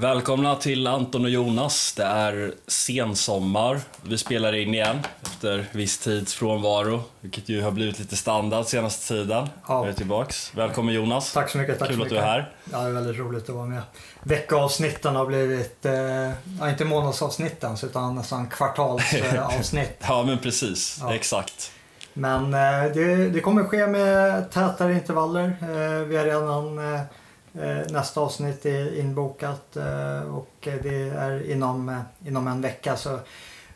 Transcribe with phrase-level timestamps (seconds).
[0.00, 1.92] Välkomna till Anton och Jonas.
[1.96, 3.80] Det är sensommar.
[4.02, 9.08] Vi spelar in igen efter viss tids frånvaro, vilket ju har blivit lite standard senaste
[9.08, 9.48] tiden.
[9.68, 9.80] Ja.
[9.80, 10.52] Jag är tillbaks.
[10.54, 11.32] Välkommen Jonas.
[11.32, 11.78] Tack så mycket.
[11.78, 12.24] Tack Kul så att du mycket.
[12.26, 12.52] är här.
[12.72, 13.82] Ja, det är väldigt roligt att vara med.
[14.22, 19.96] Veckoavsnitten har blivit, eh, inte månadsavsnitten, utan nästan kvartalsavsnitt.
[20.08, 20.98] Ja, men precis.
[21.00, 21.14] Ja.
[21.14, 21.72] Exakt.
[22.12, 25.44] Men eh, det, det kommer ske med tätare intervaller.
[25.44, 27.00] Eh, vi har redan eh,
[27.88, 32.96] nästa avsnitt är inbokat eh, och det är inom, eh, inom en vecka.
[32.96, 33.20] Så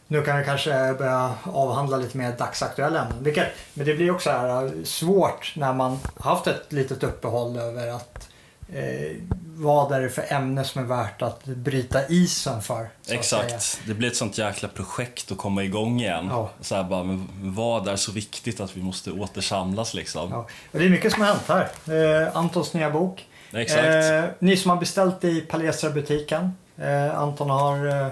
[0.07, 3.25] nu kan vi kanske börja avhandla lite mer dagsaktuella ämnen.
[3.25, 7.89] Vilket, men det blir också här, eh, svårt när man haft ett litet uppehåll över
[7.89, 8.29] att
[8.73, 9.16] eh,
[9.55, 12.89] vad är det för ämne som är värt att bryta isen för?
[13.09, 13.80] Exakt.
[13.87, 16.27] Det blir ett sånt jäkla projekt att komma igång igen.
[16.30, 16.51] Ja.
[16.61, 20.30] Så här bara, men vad är så viktigt att vi måste återsamlas liksom?
[20.30, 20.47] Ja.
[20.73, 22.27] Och det är mycket som har hänt här.
[22.27, 23.27] Eh, Antons nya bok.
[23.55, 23.84] Exakt.
[23.84, 26.52] Eh, ni som har beställt i Palestra-butiken.
[26.79, 28.06] Eh, Anton har eh,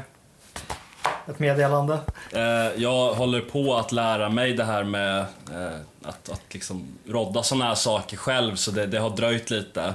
[1.29, 1.99] ett meddelande.
[2.33, 7.43] Eh, jag håller på att lära mig det här med eh, att, att liksom rodda
[7.43, 9.95] såna här saker själv, så det, det har dröjt lite.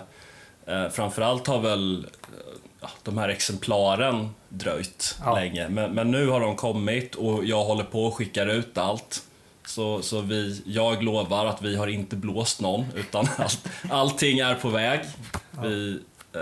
[0.66, 2.08] Eh, framförallt har väl
[3.04, 5.36] de här exemplaren dröjt Ja.
[5.36, 9.22] länge, men, men nu har de kommit och jag håller på och skickar ut allt.
[9.68, 13.50] Så, så vi, jag lovar att vi har inte blåst någon, utan all,
[13.90, 15.00] allting är på väg.
[15.62, 16.00] Vi
[16.34, 16.42] eh,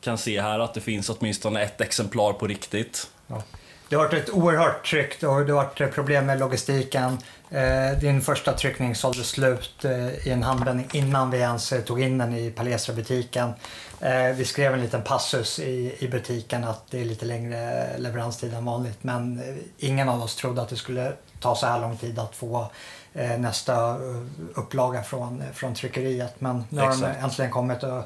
[0.00, 3.10] kan se här att det finns åtminstone ett exemplar på riktigt.
[3.26, 3.42] Ja.
[3.90, 7.18] Det har varit ett oerhört tryck och det har varit problem med logistiken.
[7.50, 12.00] Eh, din första tryckning sålde slut eh, i en handvändning innan vi ens eh, tog
[12.02, 13.50] in den i Palestra-butiken.
[14.00, 18.54] Eh, vi skrev en liten passus i, i butiken att det är lite längre leveranstid
[18.54, 21.96] än vanligt men eh, ingen av oss trodde att det skulle ta så här lång
[21.96, 22.66] tid att få
[23.14, 24.22] eh, nästa eh,
[24.54, 26.40] upplaga från, från tryckeriet.
[26.40, 27.22] Men nu har de Exakt.
[27.22, 27.98] äntligen kommit och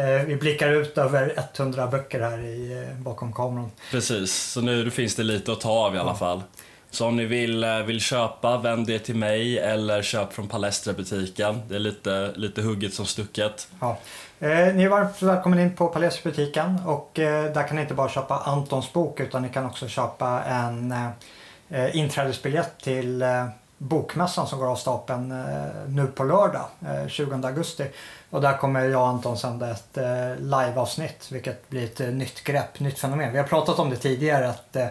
[0.00, 3.70] eh, vi blickar ut över 100 böcker här i, eh, bakom kameran.
[3.90, 6.14] Precis, så nu finns det lite att ta av i alla Ja.
[6.16, 6.42] fall.
[6.90, 11.62] Så om ni vill, eh, vill köpa, vänd det till mig eller köp från Palestra-butiken.
[11.68, 13.68] Det är lite, lite hugget som stucket.
[13.80, 13.96] Ja.
[14.40, 18.08] Eh, ni är varmt välkomna in på Palesbutiken och eh, där kan ni inte bara
[18.08, 21.08] köpa Antons bok utan ni kan också köpa en eh,
[21.70, 23.46] Eh, inträdesbiljett till eh,
[23.78, 27.90] Bokmässan som går av stapeln eh, nu på lördag, eh, 20 augusti.
[28.30, 32.44] Och där kommer jag och Anton sända ett eh, liveavsnitt vilket blir ett eh, nytt
[32.44, 33.32] grepp, nytt fenomen.
[33.32, 34.86] Vi har pratat om det tidigare att eh,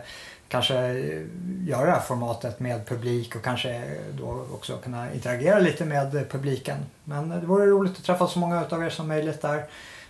[0.47, 1.21] kanske eh,
[1.67, 6.29] göra det här formatet med publik och kanske eh, då också kunna interagera lite med
[6.29, 6.77] publiken.
[7.03, 9.65] Men det vore roligt att träffa så många av er som möjligt där.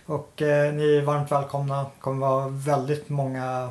[0.06, 1.82] Och eh, ni är varmt välkomna.
[1.82, 3.70] Det kommer vara väldigt många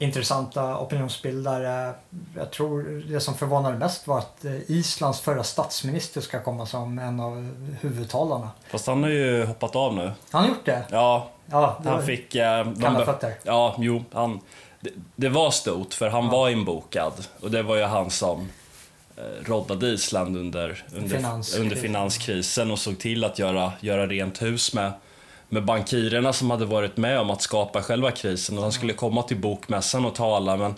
[0.00, 1.94] intressanta opinionsbildare.
[2.36, 6.98] Jag tror det som förvånade mest var att eh, Islands förra statsminister ska komma som
[6.98, 7.48] en av
[7.80, 8.50] huvudtalarna.
[8.70, 10.12] Fast han har ju hoppat av nu.
[10.30, 10.84] Han har gjort det?
[10.90, 12.34] Ja, Ja, det han fick...
[12.34, 13.34] Eh, kalla fötter.
[13.42, 14.40] Ja, jo, han...
[14.80, 16.30] Det, det var stort, för han Ja.
[16.30, 17.12] var inbokad.
[17.40, 18.48] Och det var ju han som
[19.16, 21.62] eh, roddade Island under, under, Finanskrisen.
[21.62, 24.92] under finanskrisen och såg till att göra, göra rent hus med,
[25.50, 28.56] med bankirerna som hade varit med om att skapa själva krisen.
[28.56, 30.74] Och han skulle komma till bokmässan och tala, men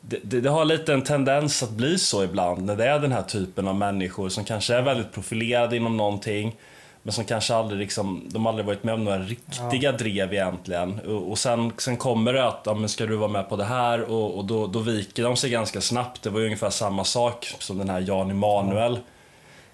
[0.00, 3.12] det, det, det har lite en tendens att bli så ibland när det är den
[3.12, 6.56] här typen av människor som kanske är väldigt profilerade inom någonting
[7.02, 11.00] men som kanske aldrig liksom, de aldrig varit med om några riktiga drev egentligen.
[11.00, 13.64] Och, och sen, sen kommer det att, ja, men ska du vara med på det
[13.64, 14.00] här?
[14.02, 16.22] Och, och då, då viker de sig ganska snabbt.
[16.22, 18.98] Det var ju ungefär samma sak som den här Jan Emanuel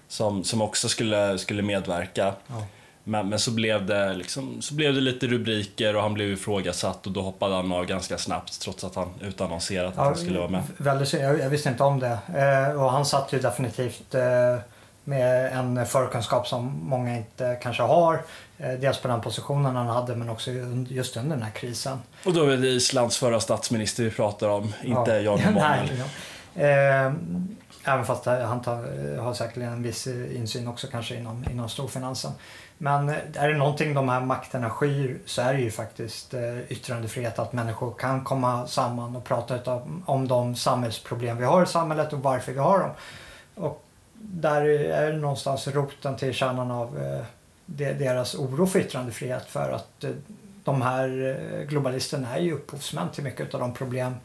[0.07, 2.33] som, som också skulle, skulle medverka.
[2.47, 2.63] Ja.
[3.07, 7.05] Men, men så, blev det liksom, så blev det lite rubriker och han blev ifrågasatt
[7.05, 10.49] och då hoppade han av ganska snabbt trots att han utannonserat att han skulle vara
[10.49, 10.63] med.
[10.77, 11.13] Väldigt.
[11.13, 12.19] Jag, jag visste inte om det.
[12.35, 14.21] Eh, och han satt ju definitivt eh,
[15.03, 18.21] med en förkunskap som många inte kanske har.
[18.57, 20.51] Eh, dels på den positionen han hade men också
[20.89, 21.97] just under den här krisen.
[22.25, 25.89] Och då är det Islands förra statsminister vi pratar om, inte Jan Emanuel.
[25.89, 26.03] Nej,
[26.55, 26.61] ja.
[26.61, 27.13] eh,
[27.83, 32.31] även fast han tar, har säkerligen en viss eh, insyn också kanske inom, inom storfinansen.
[32.77, 36.71] Men eh, är det någonting de här makterna skyr så är det ju faktiskt eh,
[36.71, 37.39] yttrandefrihet.
[37.39, 42.19] Att människor kan komma samman och prata om de samhällsproblem vi har i samhället och
[42.19, 42.91] varför vi har dem.
[43.55, 43.83] Och
[44.13, 47.25] där är det någonstans roten till kärnan av eh,
[47.95, 49.45] deras oro för yttrandefrihet.
[49.45, 50.05] För att
[50.63, 54.15] de här globalisterna är ju upphovsmän till mycket av de problem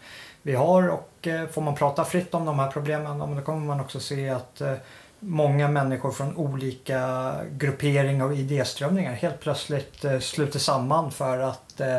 [0.42, 4.00] vi har och får man prata fritt om de här problemen då kommer man också
[4.00, 4.74] se att eh,
[5.24, 11.96] många människor från olika grupperingar och idéströmningar helt plötsligt eh, sluter samman för att eh,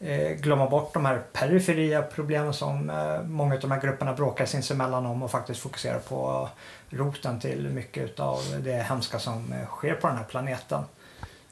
[0.00, 2.92] eh, glömma bort de här periferia problemen som
[3.24, 6.48] många av de här grupperna bråkar sinsemellan om och faktiskt fokusera på
[6.90, 10.82] roten till mycket av det hemska som sker på den här planeten.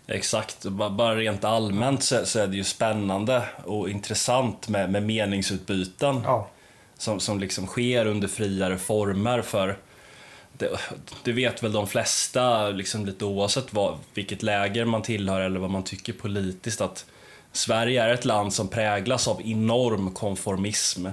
[0.06, 6.22] Exakt, bara rent allmänt så, så är det ju spännande och intressant med, med meningsutbyten
[6.24, 6.48] Ja.
[6.98, 9.42] som, som liksom sker under friare former.
[9.42, 9.76] för
[10.58, 10.68] det,
[11.24, 15.70] det vet väl de flesta, liksom lite oavsett vad, vilket läger man tillhör eller vad
[15.70, 17.04] man tycker politiskt, att
[17.52, 21.06] Sverige är ett land som präglas av enorm konformism.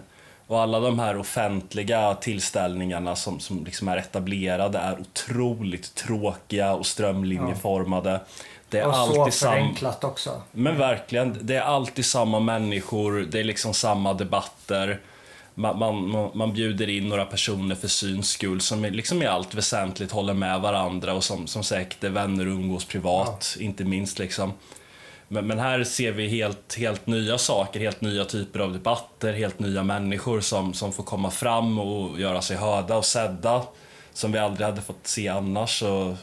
[0.47, 6.86] Och alla de här offentliga tillställningarna som, som liksom är etablerade är otroligt tråkiga och
[6.86, 8.21] strömlinjeformade.
[8.69, 9.53] Det är Och så alltid samma...
[9.53, 10.41] förenklat också.
[10.51, 15.00] Men verkligen, det är alltid samma människor, det är liksom samma debatter.
[15.60, 20.12] Man, man, man bjuder in några personer för syns skull som liksom i allt väsentligt
[20.12, 24.20] håller med varandra och som, som säkert är vänner och umgås privat, inte minst.
[24.20, 24.54] liksom.
[25.28, 29.60] Men, men här ser vi helt, helt nya saker, helt nya typer av debatter, helt
[29.60, 33.64] nya människor som, som får komma fram och göra sig hörda och sedda
[34.14, 35.84] som vi aldrig hade fått se annars.
[35.84, 36.16] Och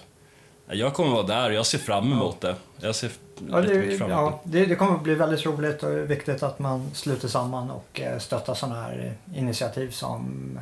[0.71, 2.55] jag kommer vara där och jag ser fram emot det.
[2.81, 3.11] Jag ser
[3.51, 7.29] Ja, det, ja, det, det kommer att bli väldigt roligt och viktigt att man sluter
[7.29, 10.59] samman och eh, stöttar sådana här initiativ som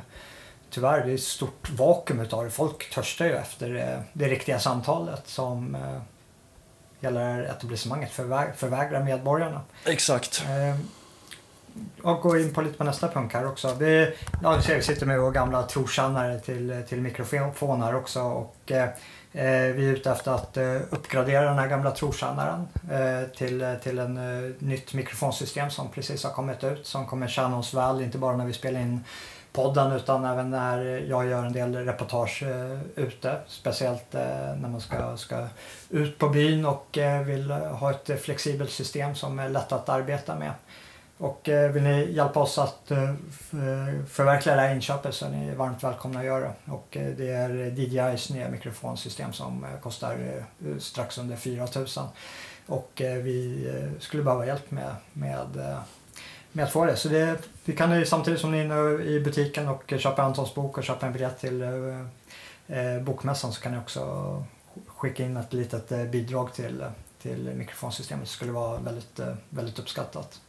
[0.70, 2.50] tyvärr det är ett stort vakuum utav det.
[2.50, 6.00] Folk törstar ju efter det, det riktiga samtalet som eh,
[7.00, 9.60] hela etablissemanget förvä förvägrar medborgarna.
[9.86, 10.44] Exakt.
[10.48, 10.80] Eh,
[12.02, 13.74] och gå in på lite på nästa punkt här också.
[13.78, 18.22] Vi, ja, vi ser, vi sitter med vår gamla trotjänare till, till mikrofon här också.
[18.22, 18.88] Och, eh, eh,
[19.34, 23.98] Eh, vi är ute efter att eh, uppgradera den här gamla trotjänaren eh, till, till
[23.98, 24.14] en
[24.58, 26.86] nytt mikrofonsystem som precis har kommit ut.
[26.86, 29.04] Som kommer tjäna oss väl, inte bara när vi spelar in
[29.54, 30.78] podden utan även när
[31.08, 33.36] jag gör en del reportage eh, ute.
[33.46, 35.46] Speciellt eh, när man ska, ska
[35.90, 40.34] ut på byn och eh, vill ha ett flexibelt system som är lätt att arbeta
[40.34, 40.52] med.
[41.18, 43.14] Och eh, vill ni hjälpa oss att eh,
[44.08, 46.52] förverkliga det här inköpet så är ni varmt välkomna att göra.
[46.64, 50.44] Och eh, det är DJIs nya mikrofonsystem som kostar
[50.78, 52.04] strax under 4000.
[52.66, 53.68] Och vi
[53.98, 55.74] skulle behöva hjälp med, med,
[56.52, 56.96] med att få det.
[56.96, 60.54] Så det, det kan ni samtidigt som ni är inne i butiken och köper Antons
[60.54, 61.62] bok och köper en biljett till
[62.66, 64.44] eh, bokmässan så kan ni också
[64.86, 66.84] skicka in ett litet bidrag till,
[67.22, 68.24] till mikrofonsystemet.
[68.24, 70.40] Det skulle vara väldigt, väldigt uppskattat.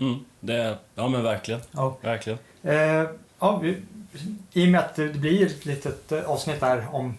[0.00, 1.60] Mm, det, ja men verkligen.
[1.70, 1.96] Ja.
[2.00, 2.38] verkligen.
[2.62, 3.04] Eh,
[3.38, 3.82] ja, vi,
[4.52, 7.14] I och med att det blir ett litet eh, avsnitt här om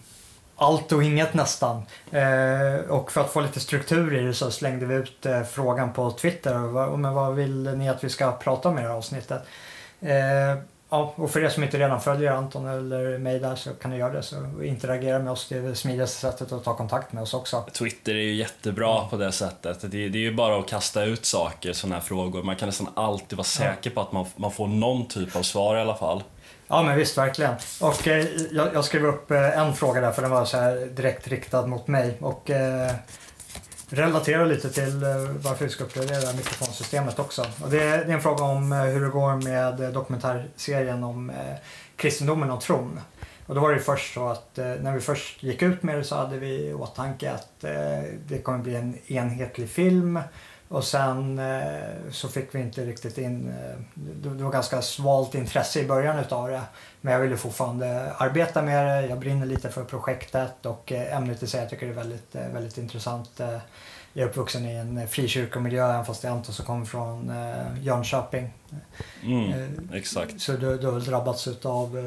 [0.56, 1.82] allt och inget nästan.
[2.10, 5.92] Eh, och för att få lite struktur i det så slängde vi ut eh, frågan
[5.92, 6.76] på Twitter.
[6.76, 9.42] Och men vad vill ni att vi ska prata om i det här avsnittet?
[10.00, 10.58] Eh,
[10.90, 13.96] ja, och för er som inte redan följer Anton eller mig där så kan ni
[13.96, 14.22] göra det.
[14.22, 15.46] Så interagera med oss.
[15.48, 17.64] Det är det smidigaste sättet att ta kontakt med oss också.
[17.72, 19.80] Twitter är ju jättebra på det sättet.
[19.80, 22.42] Det, det är ju bara att kasta ut saker, sådana här frågor.
[22.42, 25.76] Man kan nästan alltid vara säker på att man, man får någon typ av svar
[25.76, 26.22] i alla fall.
[26.68, 27.54] Ja men visst, verkligen.
[27.80, 30.88] Och eh, jag, jag skrev upp eh, en fråga där för den var så här
[30.96, 32.16] direkt riktad mot mig.
[32.20, 32.92] Och eh,
[33.88, 37.46] relaterar lite till eh, varför vi ska uppgradera mikrofonsystemet också.
[37.62, 41.32] Och det, är- en fråga om eh, hur det går med eh, dokumentärserien om
[41.96, 43.00] kristendomen och tron.
[43.46, 46.16] Och då var det först så att när vi först gick ut med det så
[46.16, 47.60] hade vi i åtanke att
[48.28, 50.20] det kommer bli en enhetlig film.
[50.68, 55.34] Och sen eh, så fick vi inte riktigt in, eh, det, det var ganska svalt
[55.34, 56.62] intresse i början utav det.
[57.00, 61.42] Men jag ville fortfarande arbeta med det, jag brinner lite för projektet och eh, ämnet
[61.42, 63.40] i sig jag tycker det är väldigt, eh, väldigt intressant.
[63.40, 63.58] Eh,
[64.18, 67.84] jag är uppvuxen i en eh, frikyrkomiljö även fast är Anton som kommer från eh,
[67.84, 68.50] Jönköping.
[69.22, 70.40] Mm, Eh, exakt.
[70.40, 72.04] Så du, du har väl drabbats av eh,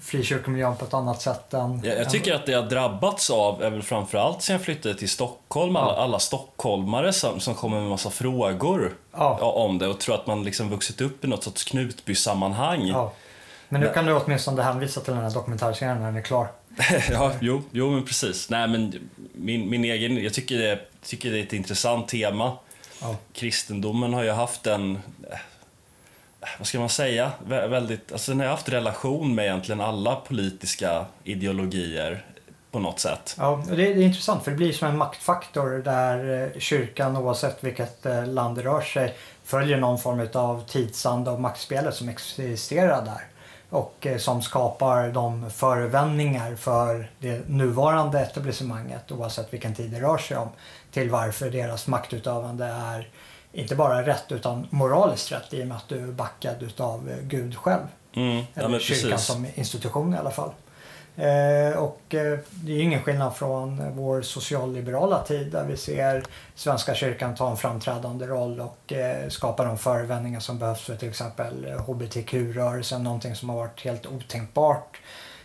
[0.00, 1.80] frikyrkomiljön på ett annat sätt än...
[1.84, 5.08] Jag, jag tycker att det jag drabbats av är väl framförallt sen jag flyttade till
[5.10, 5.76] Stockholm.
[5.76, 6.02] Alla, Ja.
[6.02, 9.38] alla stockholmare som, som kommer med massa frågor Ja.
[9.40, 12.86] om det och tror att man liksom vuxit upp i något sorts Knutby-sammanhang.
[12.86, 13.12] Ja.
[13.68, 16.48] Men nu kan du åtminstone hänvisa till den här dokumentärserien när den är klar.
[17.10, 18.50] ja, jo, jo, men precis.
[18.50, 22.56] Nej, men min, min egen, jag tycker det, tycker det är ett intressant tema.
[23.00, 23.16] Ja.
[23.32, 24.94] Kristendomen har ju haft en,
[25.30, 25.38] eh,
[26.58, 31.06] vad ska man säga, Vä- väldigt, alltså den har haft relation med egentligen alla politiska
[31.24, 32.24] ideologier
[32.70, 33.34] på något sätt.
[33.38, 36.60] Ja, och det, är, det är intressant för det blir som en maktfaktor där eh,
[36.60, 41.94] kyrkan oavsett vilket eh, land det rör sig följer någon form av tidsanda och maktspelet
[41.94, 43.37] som existerar där.
[43.70, 50.18] Och eh, som skapar de förevändningar för det nuvarande etablissemanget oavsett vilken tid det rör
[50.18, 50.48] sig om
[50.90, 53.08] till varför deras maktutövande är
[53.52, 57.16] inte bara rätt utan moraliskt rätt i och med att du är backad utav eh,
[57.22, 57.86] Gud själv.
[58.14, 59.26] Mm, ja, Eller men kyrkan precis.
[59.26, 60.50] som institution i alla fall.
[61.18, 66.22] Eh, och eh, det är ju ingen skillnad från vår socialliberala tid där vi ser
[66.54, 71.08] Svenska kyrkan ta en framträdande roll och eh, skapa de förevändningar som behövs för till
[71.08, 74.96] exempel HBTQ-rörelsen, någonting som har varit helt otänkbart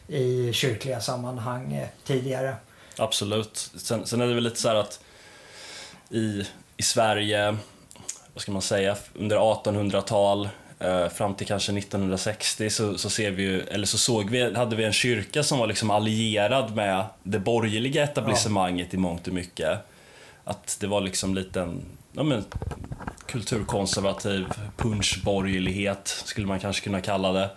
[0.08, 2.56] i kyrkliga sammanhang tidigare.
[2.98, 3.72] Absolut.
[3.76, 5.00] Sen, sen är det väl lite så här att
[6.10, 7.58] i, i Sverige,
[8.34, 10.50] vad ska man säga, under 1800-tal
[11.14, 14.84] fram till kanske 1960 så, så, ser vi ju, eller så såg vi, hade vi
[14.84, 18.98] en kyrka som var liksom allierad med det borgerliga etablissemanget ja.
[18.98, 19.80] i mångt och mycket.
[20.44, 22.46] Att det var liksom lite en ja, men,
[23.26, 24.46] kulturkonservativ
[24.78, 27.50] punschborgerlighet, skulle man kanske kunna kalla det.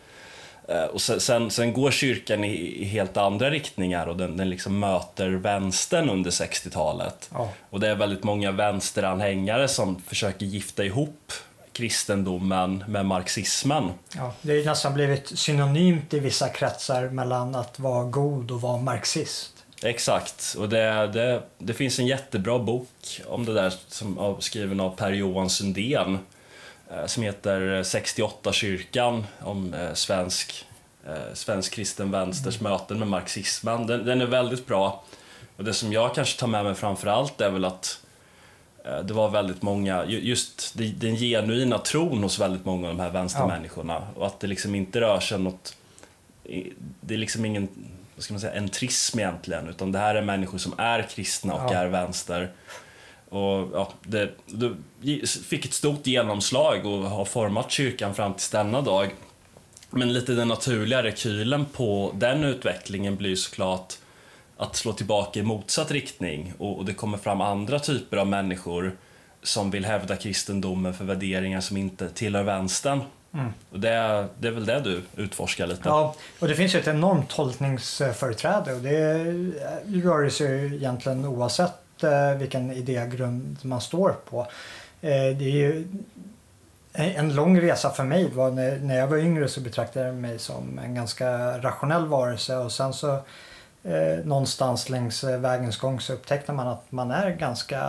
[0.69, 4.79] Eh, och sen, sen, går kyrkan i, i, helt andra riktningar och den, den liksom
[4.79, 7.31] möter vänstern under 60-talet.
[7.33, 7.53] Ja.
[7.71, 11.33] Och det är väldigt många vänsteranhängare som försöker gifta ihop
[11.77, 13.91] kristendomen med marxismen.
[14.15, 18.81] Ja, det har nästan blivit synonymt i vissa kretsar mellan att vara god och vara
[18.81, 19.53] marxist.
[19.83, 24.97] Exakt, och det, det, det finns en jättebra bok om det där som skriven av
[24.97, 26.19] Per-Johan Sundén
[26.91, 30.67] Eh, som heter 68-kyrkan om eh, svensk,
[31.07, 32.73] eh, svensk kristen vänsters mm.
[32.73, 33.87] möten med marxismen.
[33.87, 35.05] Den, den, är väldigt bra.
[35.57, 38.01] Och det som jag kanske tar med mig framför allt är väl att
[39.05, 43.93] det var väldigt många, just den genuina tron hos väldigt många av de här vänstermänniskorna.
[43.95, 44.21] Ja.
[44.21, 45.77] Och att det liksom inte rör sig något,
[47.01, 47.69] det är liksom ingen,
[48.15, 49.69] vad ska man säga, entrism egentligen.
[49.69, 51.79] Utan det här är människor som är kristna och ja.
[51.79, 52.51] är vänster.
[53.29, 54.77] Och, ja, det, det
[55.27, 59.15] fick ett stort genomslag och har format kyrkan fram till denna dag.
[59.91, 63.95] Men lite den naturliga rekylen på den utvecklingen blir såklart
[64.57, 68.97] att slå tillbaka i motsatt riktning och, och det kommer fram andra typer av människor
[69.43, 73.01] som vill hävda kristendomen för värderingar som inte tillhör vänstern.
[73.35, 73.53] Mm.
[73.71, 75.83] Och det, är, det är väl det du utforskar lite?
[75.85, 79.25] Ja, och det finns ju ett enormt tolkningsföreträde och det
[80.05, 81.73] rör sig egentligen oavsett
[82.03, 84.41] Eh, vilken idégrund man står på.
[85.01, 85.89] Eh, det är ju
[86.93, 88.31] en lång resa för mig.
[88.31, 92.73] Var när jag var yngre så betraktade jag mig som en ganska rationell varelse och
[92.73, 93.19] sen så
[93.87, 97.81] eh, någonstans längs vägens gång så upptäckte man att man är ganska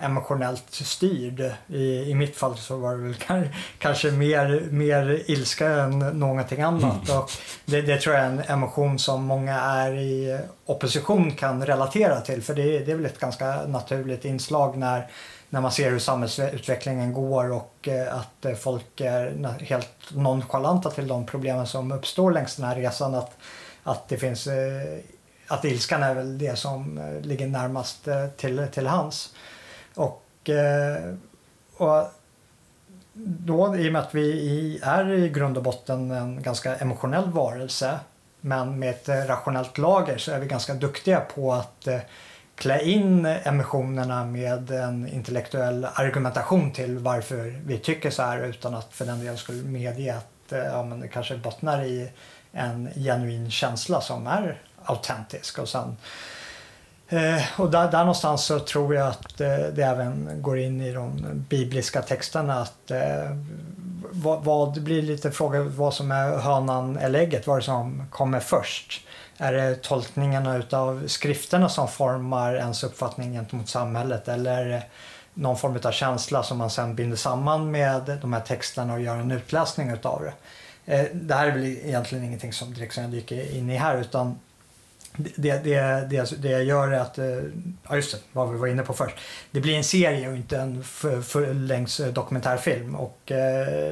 [0.00, 1.52] emotionellt styrd.
[1.66, 3.48] I, I mitt fall så var det väl
[3.78, 7.08] kanske mer, mer ilska än någonting annat.
[7.08, 7.20] Mm.
[7.20, 7.30] Och
[7.64, 12.42] det, det, tror jag är en emotion som många är i opposition kan relatera till.
[12.42, 15.06] För det, det är väl ett ganska naturligt inslag när,
[15.48, 21.26] när man ser hur samhällsutvecklingen går och eh, att folk är helt nonchalanta till de
[21.26, 23.14] problemen som uppstår längs den här resan.
[23.14, 23.36] Att,
[23.90, 24.98] att det finns eh,
[25.48, 29.34] att ilskan är väl det som eh, ligger närmast eh, till, till hands.
[29.94, 31.14] Och, eh,
[31.76, 32.04] och
[33.22, 37.98] då, i och med att vi är i grund och botten en ganska emotionell varelse
[38.40, 42.00] men med ett eh, rationellt lager så är vi ganska duktiga på att eh,
[42.54, 48.92] klä in emotionerna med en intellektuell argumentation till varför vi tycker så här utan att
[48.92, 52.10] för den delen skulle medge att eh, ja, men det kanske bottnar i
[52.52, 55.58] en genuin känsla som är autentisk.
[55.58, 55.96] Och sen
[57.12, 60.92] Eh, och där, där någonstans så tror jag att eh, det även går in i
[60.92, 63.36] de bibliska texterna att eh,
[64.10, 68.06] vad, vad, det blir lite fråga vad som är hönan eller ägget, vad det som
[68.10, 69.06] kommer först.
[69.38, 74.84] Är det tolkningarna utav skrifterna som formar ens uppfattning gentemot samhället eller
[75.34, 79.16] någon form av känsla som man sen binder samman med de här texterna och gör
[79.16, 80.32] en utläsning utav det.
[80.86, 84.00] Eh, det här är väl egentligen ingenting som direkt som jag dyker in i här
[84.00, 84.38] utan
[85.16, 87.26] det, det, det, det alltså, jag gör är att, eh,
[87.88, 89.16] ja just det, vad vi var inne på först.
[89.50, 90.84] Det blir en serie och inte en
[91.22, 92.94] fullängds eh, dokumentärfilm.
[92.94, 93.20] Och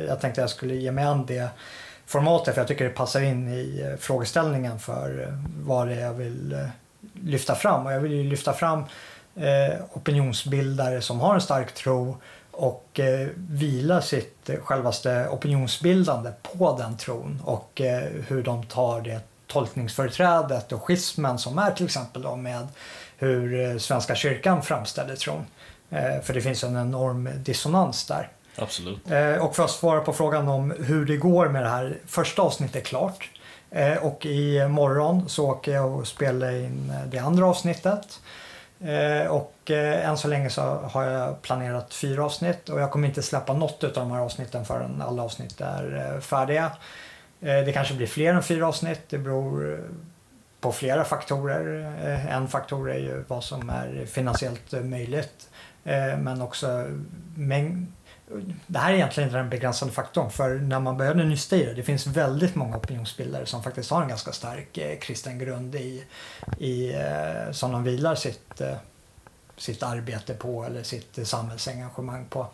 [0.09, 1.49] jag tänkte jag skulle ge mig an det
[2.07, 6.68] formatet för jag tycker det passar in i frågeställningen för vad det är jag vill
[7.12, 7.87] lyfta fram.
[7.87, 8.85] Och jag vill ju lyfta fram
[9.92, 12.16] opinionsbildare som har en stark tro
[12.59, 17.81] och eh, vila sitt självaste opinionsbildande på den tron och
[18.29, 22.69] hur de tar det tolkningsföreträdet och schismen som är till exempel då med
[23.17, 25.47] hur eh, Svenska kyrkan framställer tron.
[25.91, 28.29] Eh, för det finns en enorm dissonans där.
[28.57, 29.11] Absolut.
[29.11, 31.99] Eh, och för att svara på frågan om hur det går med det här.
[32.07, 33.31] Första avsnittet är klart.
[34.00, 38.21] Och i morgon så åker jag och spelar in det andra avsnittet.
[38.80, 43.08] Eh, och eh, än så länge så har jag planerat fyra avsnitt och jag kommer
[43.08, 46.73] inte släppa något av de här avsnitten förrän alla avsnitt är eh, färdiga.
[47.40, 49.00] Det kanske blir fler än fyra avsnitt.
[49.08, 49.80] Det beror
[50.61, 51.92] på flera faktorer.
[52.30, 55.49] En faktor är ju vad som är finansiellt möjligt.
[56.18, 56.87] Men också
[57.35, 57.92] mängd
[58.66, 61.75] det här är egentligen inte den begränsande faktorn för när man började nysta i det,
[61.75, 66.04] det finns väldigt många opinionsbildare som faktiskt har en ganska stark eh, kristen grund i,
[66.58, 68.76] i eh, som de vilar sitt eh,
[69.56, 72.47] sitt arbete på eller sitt samhällsengagemang på.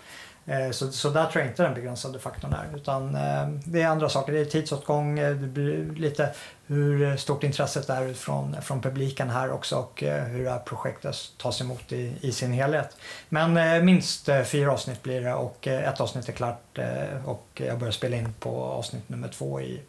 [0.47, 2.77] Eh, så, så där tror jag inte den begränsade faktorn är.
[2.77, 4.33] Utan eh, det är andra saker.
[4.33, 6.35] Det är tidsåtgång, eh, det blir lite
[6.67, 11.61] hur stort intresset är från, från publiken här också och hur det här projektet tas
[11.61, 12.97] emot i, i sin helhet.
[13.29, 16.79] Men minst fyra avsnitt blir det och ett avsnitt är klart
[17.25, 19.81] och jag börjar spela in på avsnitt nummer två i,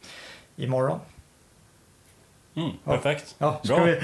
[0.55, 0.99] imorgon.
[2.55, 3.35] Mm, perfekt.
[3.37, 3.83] Ja, Bra.
[3.83, 4.01] Vi,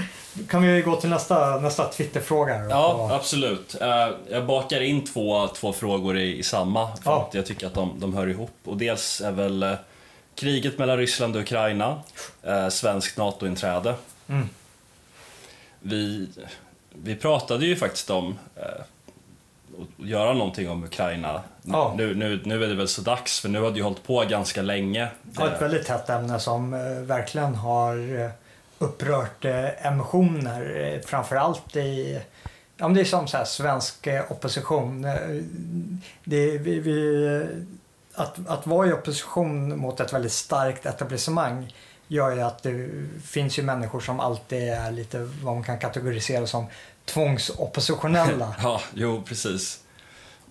[0.49, 2.65] kan vi gå till nästa, nästa Twitterfråga?
[2.69, 3.15] Ja, och...
[3.15, 3.75] absolut.
[3.81, 3.87] Uh,
[4.29, 7.25] jag bakar in två, två frågor i, i samma, för ja.
[7.27, 8.51] att jag tycker att de, de hör ihop.
[8.63, 9.73] Och dels är väl uh,
[10.35, 12.01] kriget mellan Ryssland och Ukraina,
[12.47, 13.95] uh, svenskt NATO-inträde.
[14.27, 14.49] Mm.
[15.79, 16.29] Vi,
[16.89, 21.41] vi pratade ju faktiskt om att göra någonting om Ukraina.
[21.61, 21.93] Ja.
[21.97, 24.25] Nu, nu, nu är det väl så dags, för nu har det ju hållit på
[24.29, 25.07] ganska länge.
[25.37, 26.71] Ja, ett väldigt hett ämne som
[27.07, 28.31] verkligen har
[28.81, 30.93] upprört eh, emotioner.
[30.93, 32.21] Eh, framförallt i
[32.81, 35.05] Ja, men det är som så här, svensk eh, opposition.
[35.05, 35.13] Eh,
[36.23, 41.73] det, vi, vi, eh, att, att vara i opposition mot ett väldigt starkt etablissemang
[42.07, 42.89] gör ju att det
[43.25, 46.65] finns ju människor som alltid är lite vad man kan kategorisera som
[47.05, 48.55] tvångsoppositionella.
[48.61, 49.79] ja, jo precis.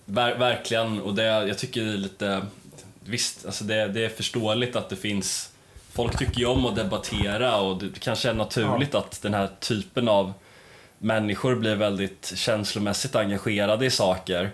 [0.05, 2.45] Ver, verkligen, och det, jag tycker det är lite...
[3.03, 5.50] Visst, alltså det, det är förståeligt att det finns
[5.91, 10.07] folk tycker ju om att debattera och det kanske är naturligt att den här typen
[10.07, 10.33] av
[10.97, 14.51] människor blir väldigt känslomässigt engagerade i saker.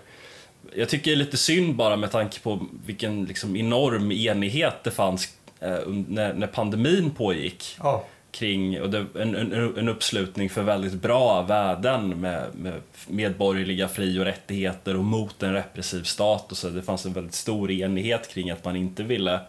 [0.74, 4.90] Jag tycker det är lite synd bara med tanke på vilken liksom, enorm enighet det
[4.90, 5.28] fanns
[5.60, 5.78] eh,
[6.08, 7.76] när, när, pandemin pågick.
[7.78, 8.04] Ja.
[8.30, 14.18] Kring, och det, en, en, en, uppslutning för väldigt bra värden med, med medborgerliga fri
[14.20, 16.52] och rättigheter och mot en repressiv stat.
[16.52, 16.68] Och så.
[16.68, 19.40] Det fanns en väldigt stor enighet kring att man inte ville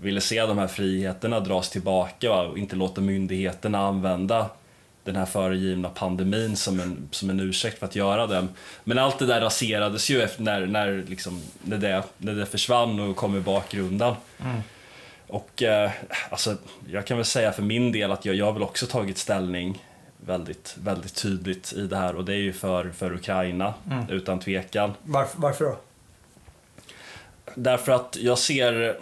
[0.00, 4.50] ville se de här friheterna dras tillbaka och inte låta myndigheterna använda
[5.04, 8.46] den här föregivna pandemin som en, som en ursäkt för att göra det.
[8.84, 13.00] Men allt det där raserades ju efter när, när, liksom, när, det, när det försvann
[13.00, 14.14] och kom i bakgrunden.
[14.40, 14.60] Mm.
[15.26, 15.90] Och eh,
[16.30, 16.56] alltså,
[16.90, 19.84] jag kan väl säga för min del att jag, jag har väl också tagit ställning
[20.26, 24.10] väldigt, väldigt tydligt i det här och det är ju för, för Ukraina, mm.
[24.10, 24.94] utan tvekan.
[25.02, 25.76] Varför, varför då?
[27.54, 28.96] Därför att jag ser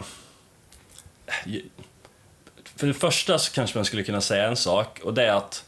[2.76, 5.64] för det första så kanske man skulle kunna säga en sak och det är att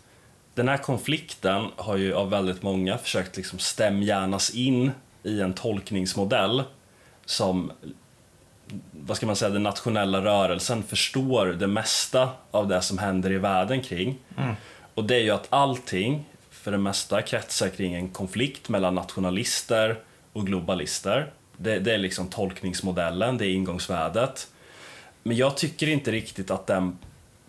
[0.55, 4.91] den här konflikten har ju av väldigt många försökt liksom stämgärnas in
[5.23, 6.63] i en tolkningsmodell
[7.25, 7.73] som
[8.91, 13.39] vad ska man säga, den nationella rörelsen förstår det mesta av det som händer i
[13.39, 14.19] världen kring.
[14.37, 14.55] Mm.
[14.95, 19.99] Och det är ju att allting, för det mesta, kretsar kring en konflikt mellan nationalister
[20.33, 21.33] och globalister.
[21.57, 24.49] Det, det är liksom tolkningsmodellen, det är ingångsvärdet.
[25.29, 26.99] Men jag tycker inte riktigt att den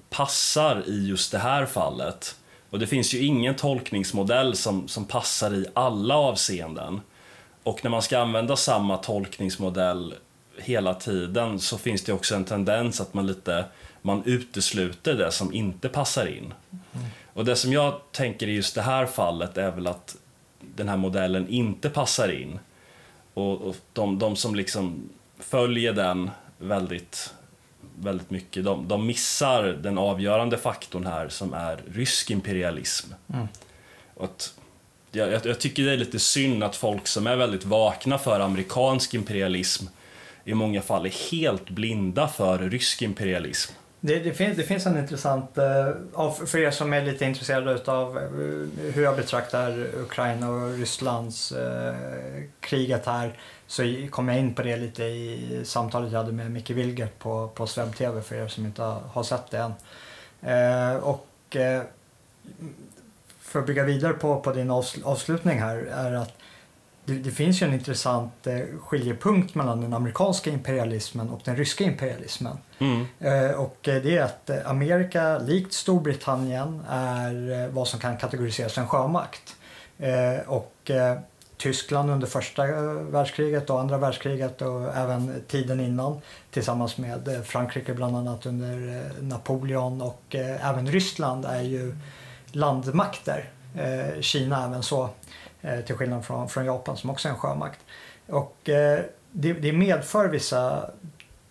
[0.10, 2.36] passar i just det här fallet.
[2.70, 7.02] Och det finns ju ingen tolkningsmodell som, som passar i alla avseenden.
[7.64, 10.14] Och när man ska använda samma tolkningsmodell
[10.58, 13.66] hela tiden så finns det också en tendens att man lite
[14.02, 16.54] man utesluter det som inte passar in.
[16.72, 17.06] Mm.
[17.34, 20.16] Och det som jag tänker i just det här fallet är väl att
[20.60, 22.60] den här modellen inte passar in.
[23.34, 27.34] Och, och de, de som liksom följer den väldigt
[28.00, 28.66] väldigt mycket.
[28.66, 33.14] De, de missar den avgörande faktorn här som är rysk imperialism.
[33.34, 33.48] Mm.
[34.14, 34.54] Och att,
[35.12, 39.14] jag, jag, tycker det är lite synd att folk som är väldigt vakna för amerikansk
[39.14, 39.86] imperialism
[40.44, 43.74] i många fall är helt blinda för rysk imperialism.
[44.02, 48.18] Det, det, finns, det finns en intressant, uh, för er som är lite intresserade av
[48.18, 51.94] uh, hur jag betraktar Ukraina och Rysslands uh,
[52.60, 53.34] kriget här
[53.70, 57.48] så kom jag in på det lite i samtalet jag hade med Micke Wilgert på,
[57.48, 59.74] på Sveb TV för er som inte har sett det än.
[60.42, 61.82] Eh, och eh,
[63.40, 64.72] för att bygga vidare på, på din
[65.04, 66.38] avslutning här är att
[67.06, 71.84] det, det finns ju en intressant eh, skiljepunkt mellan den amerikanska imperialismen och den ryska
[71.84, 72.58] imperialismen.
[72.80, 73.06] Mm.
[73.20, 78.74] Eh, och det är att eh, Amerika, likt Storbritannien, är eh, vad som kan kategoriseras
[78.74, 79.56] som sjömakt.
[79.98, 80.92] Eh, och
[81.60, 87.42] Tyskland under första eh, världskriget och andra världskriget och även tiden innan tillsammans med eh,
[87.42, 91.96] Frankrike bland annat under eh, Napoleon och även Ryssland är ju
[92.52, 93.50] landmakter.
[94.20, 95.10] Kina även så,
[95.86, 97.80] till skillnad från, från Japan som också är en sjömakt.
[98.28, 98.58] Och
[99.32, 100.90] det, det medför vissa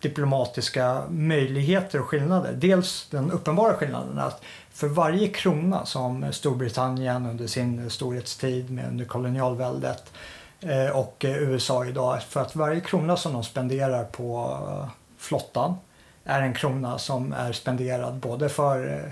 [0.01, 2.53] diplomatiska möjligheter och skillnader.
[2.53, 4.43] Dels den uppenbara skillnaden att
[4.79, 10.13] för varje krona som Storbritannien under sin storhetstid med under kolonialväldet
[10.61, 14.89] eh, och eh, USA idag, för att varje krona som de spenderar på eh,
[15.19, 15.77] flottan
[16.25, 19.03] är en krona som är spenderad både för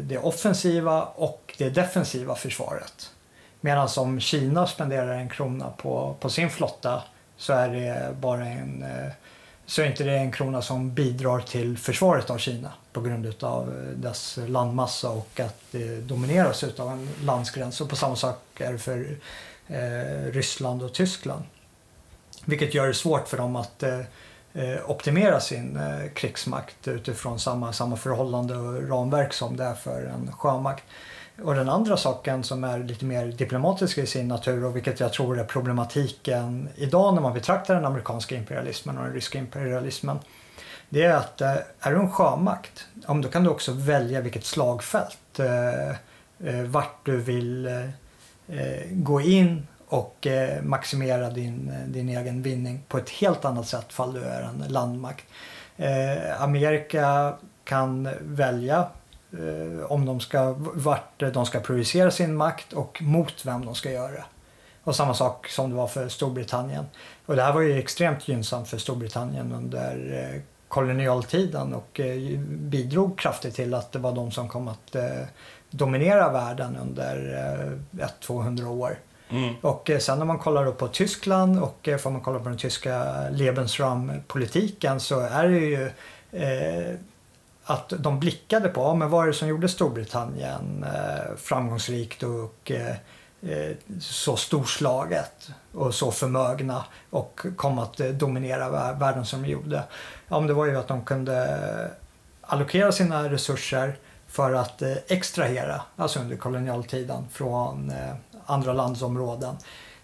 [0.00, 3.10] det offensiva och det defensiva försvaret.
[3.60, 7.02] Medan om Kina spenderar en krona på, på sin flotta
[7.36, 9.12] så är det bara en eh,
[9.66, 13.68] så är inte det en krona som bidrar till försvaret av Kina på grund av
[13.68, 17.80] eh, dess landmassa och att det domineras av en landsgräns.
[17.80, 19.16] Och på samma sak är det för
[19.68, 21.42] eh, Ryssland och Tyskland.
[22.44, 24.00] Vilket gör det svårt för dem att eh,
[24.54, 30.02] eh optimera sin eh, krigsmakt utifrån samma, samma förhållande och ramverk som det är för
[30.02, 30.84] en sjömakt.
[31.42, 35.12] Och den andra saken som är lite mer diplomatisk i sin natur och vilket jag
[35.12, 40.18] tror är problematiken idag när man betraktar den amerikanska imperialismen och den ryska imperialismen.
[40.88, 42.86] Det är att eh, är du en sjömakt,
[43.22, 45.38] då kan du också välja vilket slagfält.
[45.38, 45.90] Eh,
[46.48, 47.82] eh vart du vill eh,
[48.90, 50.26] gå in och
[50.62, 55.24] maximera din, din egen vinning på ett helt annat sätt fall du är en landmakt.
[56.38, 58.88] Amerika kan välja
[59.88, 64.12] om de ska, vart de ska projicera sin makt och mot vem de ska göra
[64.12, 64.24] det.
[64.84, 66.84] Och samma sak som det var för Storbritannien.
[67.26, 73.18] Och det här var ju extremt gynnsamt för Storbritannien under eh, kolonialtiden och eh, bidrog
[73.18, 75.22] kraftigt till att det var de som kom att eh,
[75.70, 77.34] dominera världen under
[77.92, 78.98] eh, 100-200 år.
[79.28, 79.54] Mm.
[79.60, 82.58] Och eh, sen när man kollar på Tyskland och eh, får man kolla på den
[82.58, 85.90] tyska Lebensraum-politiken så är det ju
[86.32, 86.94] eh,
[87.66, 92.96] att de blickade på men vad är det som gjorde Storbritannien eh, framgångsrikt och eh,
[93.42, 99.82] eh, så storslaget och så förmögna och kom att dominera världen som de gjorde.
[100.28, 101.90] Ja, men det var ju att de kunde
[102.40, 103.98] allokera sina resurser
[104.28, 107.92] för att extrahera, alltså under kolonialtiden, från
[108.46, 109.56] andra landsområden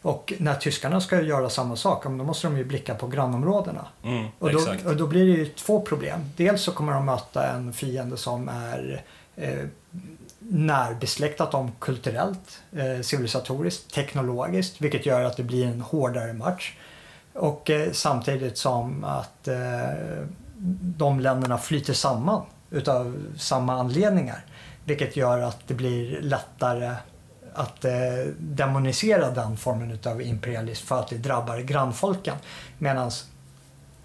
[0.02, 3.86] och när tyskarna ska göra samma sak, då måste de ju blicka på grannområdena.
[4.04, 6.20] Mm, och, då, och, då, blir det ju två problem.
[6.36, 9.02] Dels så kommer de möta en fiende som är
[9.36, 9.64] eh,
[10.38, 16.76] närbesläktat dem kulturellt, eh, civilisatoriskt, teknologiskt, vilket gör att det blir en hårdare match.
[17.32, 19.56] Och eh, samtidigt som att eh,
[20.96, 24.44] de länderna flyter samman utav samma anledningar.
[24.84, 26.94] Vilket gör att det blir lättare
[27.54, 27.92] att eh,
[28.38, 32.36] demonisera den formen av imperialism för att det drabbar grannfolken.
[32.78, 33.10] Medan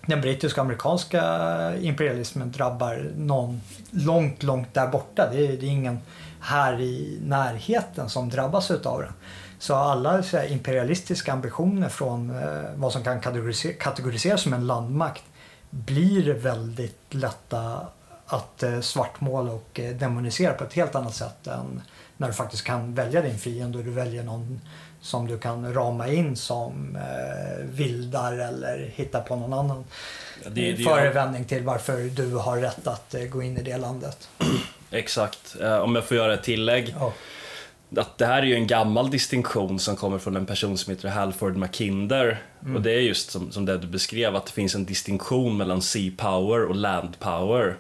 [0.06, 5.30] den brittiska och amerikanska imperialismen drabbar någon långt, långt där borta.
[5.32, 6.00] Det är, det är ingen
[6.40, 9.14] här i närheten som drabbas utav den.
[9.60, 13.22] Så alla så här, imperialistiska ambitioner från eh, vad som kan
[13.80, 15.24] kategoriseras som en landmakt
[15.70, 17.88] blir väldigt lätta
[18.28, 21.82] att eh, svartmåla och eh, demonisera på ett helt annat sätt än
[22.18, 24.62] när du faktiskt kan välja din fiende och du väljer någon
[25.02, 29.84] som du kan rama in som eh, vildar eller hitta på någon annan
[30.44, 33.78] ja, det, det, förevändning till varför du har rätt att eh, gå in i det
[33.78, 34.30] landet.
[34.92, 35.56] Exakt.
[35.62, 36.96] Eh, om jag får göra ett tillägg.
[37.00, 37.14] Ja.
[37.96, 41.10] Att det här är ju en gammal distinktion som kommer från en person som heter
[41.10, 42.42] Halford Mackinder.
[42.62, 42.76] Mm.
[42.76, 45.82] Och det är just som, som det du beskrev, att det finns en distinktion mellan
[45.82, 47.78] sea power och land power.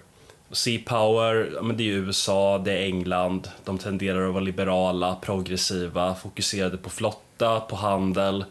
[0.51, 3.49] Sea Power, ja, men det är USA, det är England.
[3.63, 8.45] De tenderar att vara liberala, progressiva, fokuserade på flotta, på handel.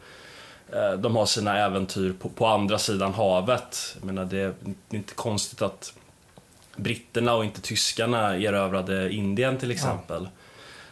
[0.73, 3.97] Eh, de har sina äventyr på, på andra sidan havet.
[4.01, 4.55] Jag menar, det är
[4.91, 5.95] inte konstigt att
[6.77, 10.23] britterna och inte tyskarna erövrade Indien till exempel.
[10.23, 10.31] Ja.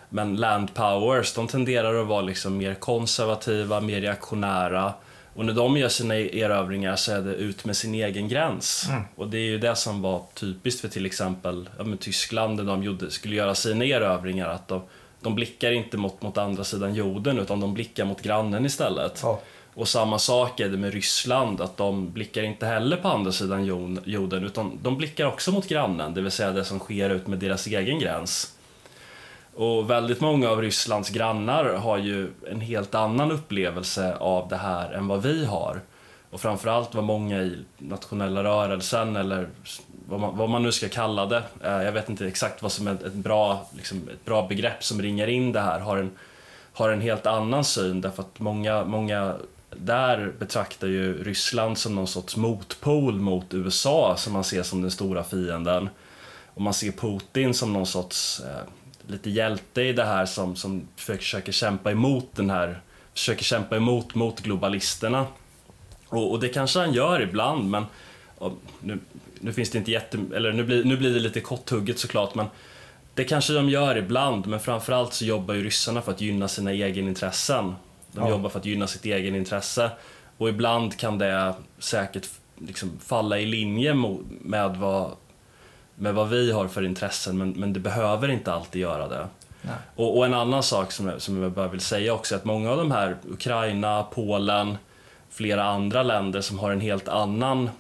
[0.09, 4.93] Men land powers, de tenderar att vara liksom mer konservativa, mer reaktionära
[5.35, 8.87] och när de gör sina erövringar så är det ut med sin egen gräns.
[8.89, 9.03] Mm.
[9.17, 12.83] Och det är ju det som var typiskt för till exempel ja, Tyskland när de
[12.83, 14.49] gjorde, skulle göra sina erövringar.
[14.49, 14.83] Att de,
[15.21, 19.21] de blickar inte mot, mot andra sidan jorden utan de blickar mot grannen istället.
[19.23, 19.41] Ja.
[19.75, 23.65] Och samma sak är det med Ryssland, att de blickar inte heller på andra sidan
[24.05, 27.39] jorden utan de blickar också mot grannen, det vill säga det som sker ut med
[27.39, 28.54] deras egen gräns.
[29.57, 34.93] Och väldigt många av Rysslands grannar har ju en helt annan upplevelse av det här
[34.93, 35.81] än vad vi har.
[36.31, 39.49] Och framförallt vad många i nationella rörelsen eller
[40.09, 42.87] vad man, vad man nu ska kalla det, eh, jag vet inte exakt vad som
[42.87, 46.11] är ett bra, liksom, ett bra begrepp som ringar in det här, har en,
[46.73, 49.37] har en helt annan syn därför att många, många
[49.71, 54.91] där betraktar ju Ryssland som någon sorts motpol mot USA som man ser som den
[54.91, 55.89] stora fienden.
[56.55, 58.63] Och man ser Putin som någon sorts eh,
[59.07, 62.81] lite hjälte i det här som, som försöker kämpa emot den här,
[63.13, 65.27] försöker kämpa emot mot globalisterna.
[66.09, 67.85] Och, och det kanske han gör ibland, men
[68.81, 68.99] nu,
[69.41, 72.47] nu finns det inte jätte, eller nu blir, nu blir det lite korthugget såklart, men
[73.15, 76.73] det kanske de gör ibland, men framförallt så jobbar ju ryssarna för att gynna sina
[76.73, 77.75] egenintressen.
[78.13, 78.31] De ja.
[78.31, 79.91] jobbar för att gynna sitt egenintresse.
[80.39, 83.95] Och ibland kan det säkert liksom falla i linje
[84.41, 85.11] med vad
[85.95, 89.29] med vad vi har för intressen men, men det behöver inte alltid göra det.
[89.97, 92.45] Och, och, en annan sak som jag, som jag bara vill säga också är att
[92.45, 94.77] många av de här, Ukraina, Polen,
[95.31, 97.71] flera andra länder som har en helt annan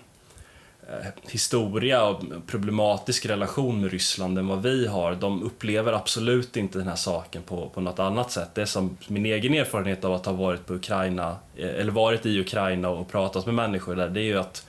[0.88, 5.14] eh, historia och problematisk relation med Ryssland än vad vi har.
[5.14, 8.50] De upplever absolut inte den här saken på, på något annat sätt.
[8.54, 12.26] Det är som min egen erfarenhet av att ha varit på Ukraina, eh, eller varit
[12.26, 14.66] i Ukraina och pratat med människor där, det är ju att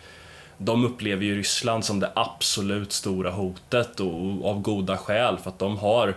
[0.57, 5.59] de upplever ju Ryssland som det absolut stora hotet och av goda skäl för att
[5.59, 6.15] de har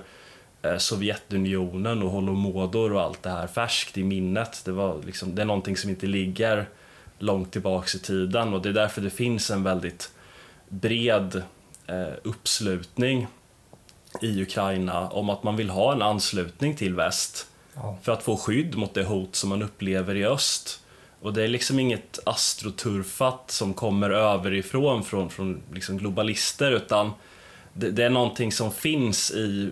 [0.62, 4.62] eh, Sovjetunionen och Holodomor och allt det här färskt i minnet.
[4.64, 6.68] Det, var liksom, det är någonting som inte ligger
[7.18, 10.11] långt tillbaks i tiden och det är därför det finns en väldigt
[10.68, 11.42] bred
[11.87, 13.27] eh, uppslutning
[14.20, 17.46] i Ukraina om att man vill ha en anslutning till väst
[18.03, 20.85] för att få skydd mot det hot som man upplever i öst.
[21.20, 27.12] Och det är liksom inget astroturfat som kommer överifrån från, från liksom globalister utan
[27.72, 29.70] det, det, är någonting som finns i,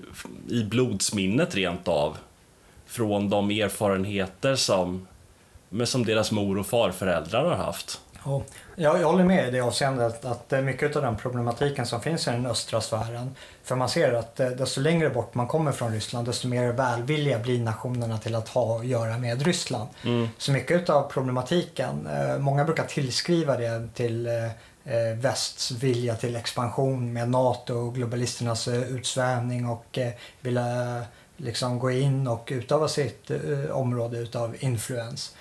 [0.48, 2.16] i blodsminnet rent av.
[2.86, 5.06] Från de erfarenheter som,
[5.68, 8.00] men som deras mor och farföräldrar har haft.
[8.76, 12.30] Ja, jag, håller med i det avseendet att mycket av den problematiken som finns i
[12.30, 16.26] den östra sfären, för man ser att eh, desto längre bort man kommer från Ryssland
[16.26, 19.88] desto mer välvilliga blir nationerna till att ha att göra med Ryssland.
[20.04, 20.28] Mm.
[20.38, 27.12] Så mycket av problematiken, eh, många brukar tillskriva det till eh, västs vilja till expansion
[27.12, 29.98] med NATO och globalisternas utsvävning och
[30.40, 31.02] vilja
[31.36, 33.30] liksom gå in och utöva sitt
[33.70, 35.34] område utav influens.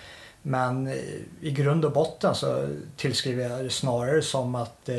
[0.47, 0.93] Men eh,
[1.41, 4.95] i grund och botten så tillskriver jag det snarare som att eh,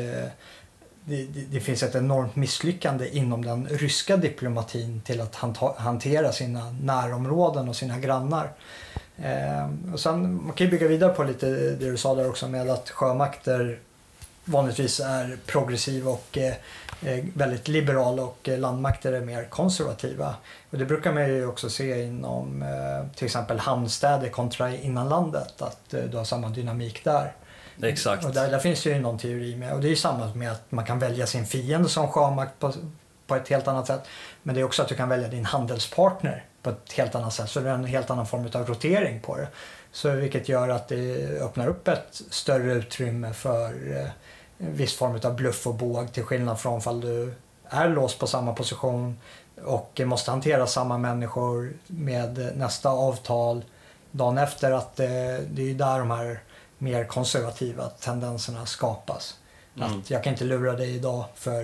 [1.05, 5.35] det, det, det, finns ett enormt misslyckande inom den ryska diplomatin till att
[5.77, 8.51] hantera sina närområden och sina grannar.
[9.17, 12.47] Eh, och sen, man kan ju bygga vidare på lite det du sa där också
[12.47, 13.79] med att sjömakter
[14.45, 16.53] vanligtvis är progressiva och eh,
[17.33, 20.35] väldigt liberala och eh, landmakter är mer konservativa.
[20.69, 25.93] Och det brukar man ju också se inom eh, till exempel hamnstäder kontra innanlandet, att
[25.93, 27.33] eh, du har samma dynamik där.
[27.81, 28.25] Exakt.
[28.25, 29.73] Och där, där finns det ju någon teori med.
[29.73, 32.73] Och det är ju samma med att man kan välja sin fiende som sjömakt på,
[33.27, 34.01] på ett helt annat sätt.
[34.43, 37.49] Men det är också att du kan välja din handelspartner på ett helt annat sätt.
[37.49, 39.47] Så det är en helt annan form av rotering på det.
[39.91, 44.09] Så vilket gör att det öppnar upp ett större utrymme för eh,
[44.57, 47.33] viss form av bluff och båg till skillnad från fall du
[47.69, 49.17] är låst på samma position
[49.65, 53.65] och måste hantera samma människor med nästa avtal
[54.11, 54.71] dagen efter.
[54.71, 55.07] att eh,
[55.51, 56.39] Det är där de här
[56.77, 59.37] mer konservativa tendenserna skapas.
[59.77, 59.99] Mm.
[59.99, 61.63] Att jag kan inte lura dig idag för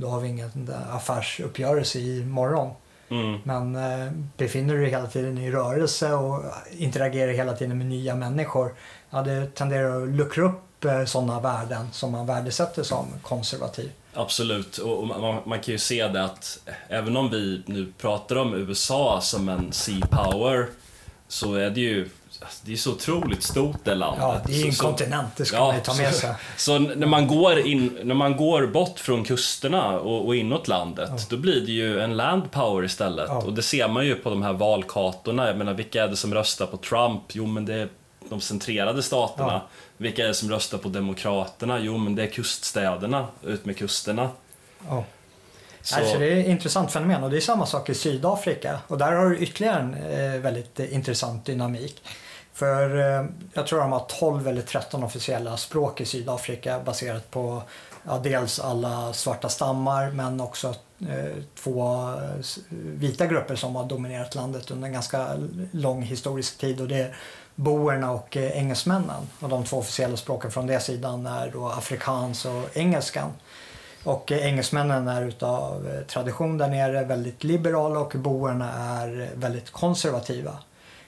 [0.00, 2.70] då har vi ingen affärsuppgörelse imorgon.
[3.08, 3.38] Mm.
[3.44, 8.14] Men eh, befinner du dig hela tiden i rörelse och interagerar hela tiden med nya
[8.14, 8.74] människor,
[9.10, 13.90] ja, det tenderar att luckra upp Eh, sådana värden som man värdesätter som konservativ.
[14.14, 18.54] Absolut, och man, man, kan ju se det att även om vi nu pratar om
[18.54, 20.66] USA som en sea power
[21.28, 22.08] så är det ju
[22.64, 24.22] det är så otroligt stort det landet.
[24.22, 26.30] Ja, det är ju en så, kontinent, det ska ja, man ju ta med sig.
[26.30, 30.68] Så, så, när, man går in, när man går bort från kusterna och, och inåt
[30.68, 31.24] landet, ja.
[31.30, 33.26] då blir det ju en land power istället.
[33.28, 33.42] Ja.
[33.42, 35.46] Och det ser man ju på de här valkartorna.
[35.46, 37.22] Jag menar, vilka är det som röstar på Trump?
[37.32, 37.88] Jo, men det är
[38.32, 39.52] de centrerade staterna.
[39.52, 39.66] Ja.
[39.96, 41.80] Vilka är det som röstar på Demokraterna?
[41.80, 44.30] Jo, men det är kuststäderna, ut med kusterna.
[44.88, 45.04] Ja.
[45.82, 45.96] Så...
[45.96, 49.12] Alltså, det är ett intressant fenomen och det är samma sak i Sydafrika och där
[49.12, 52.02] har du ytterligare en eh, väldigt eh, intressant dynamik.
[52.52, 57.62] För eh, jag tror de har 12 eller 13 officiella språk i Sydafrika baserat på
[58.06, 64.34] ja, dels alla svarta stammar men också eh, två eh, vita grupper som har dominerat
[64.34, 65.26] landet under en ganska
[65.70, 67.16] lång historisk tid och det är
[67.54, 69.28] boerna och eh, engelsmännen.
[69.40, 73.30] Och de två officiella språken från den sidan är då afrikans och engelskan.
[74.04, 79.70] Och eh, engelsmännen är utav eh, tradition där nere väldigt liberala och boerna är väldigt
[79.70, 80.52] konservativa.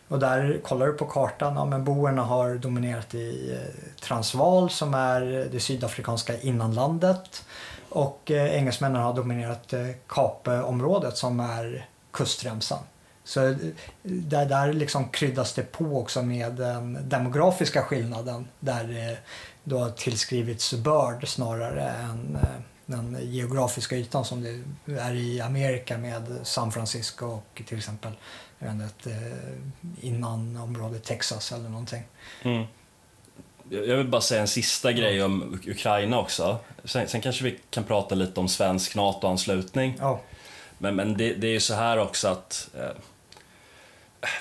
[0.09, 3.59] Och där kollar du på kartan, ja men boerna har dominerat i
[4.00, 7.44] Transvaal som är det sydafrikanska innanlandet.
[7.88, 9.74] Och engelsmännen har dominerat
[10.07, 12.78] Kapeområdet som är kustremsan.
[13.24, 13.56] Så eh,
[14.02, 19.18] där, där liksom kryddas det på också med den demografiska skillnaden där det
[19.64, 24.42] då har tillskrivits börd snarare än eh, den geografiska ytan som
[24.84, 28.12] det är i Amerika med San Francisco och till exempel
[28.58, 32.02] jag vet inte, eh, innan området Texas eller någonting.
[32.42, 32.64] Mm.
[33.70, 36.58] Jag vill bara säga en sista grej om Ukraina också.
[36.84, 39.96] Sen, sen kanske vi kan prata lite om svensk NATO-anslutning.
[39.98, 40.20] Ja.
[40.78, 42.90] Men, men det, det är ju så här också att eh,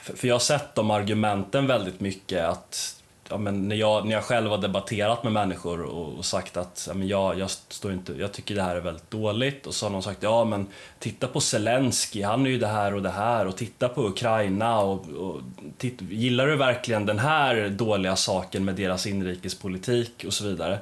[0.02, 4.24] för jag har sett de argumenten väldigt mycket att ja, men när, jag, när jag
[4.24, 8.14] själv har debatterat med människor och, och sagt att ja, men jag, jag, står inte,
[8.14, 10.68] jag tycker det här är väldigt dåligt och så har någon sagt ja men
[11.00, 14.80] titta på Zelensky, han är ju det här och det här och titta på Ukraina
[14.80, 15.42] och, och
[15.78, 20.80] titt, gillar du verkligen den här dåliga saken med deras inrikespolitik och så vidare.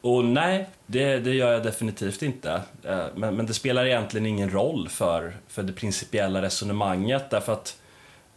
[0.00, 2.60] Och nej, det, det gör jag definitivt inte.
[2.82, 7.76] Eh, men, men det spelar egentligen ingen roll för, för det principiella resonemanget därför att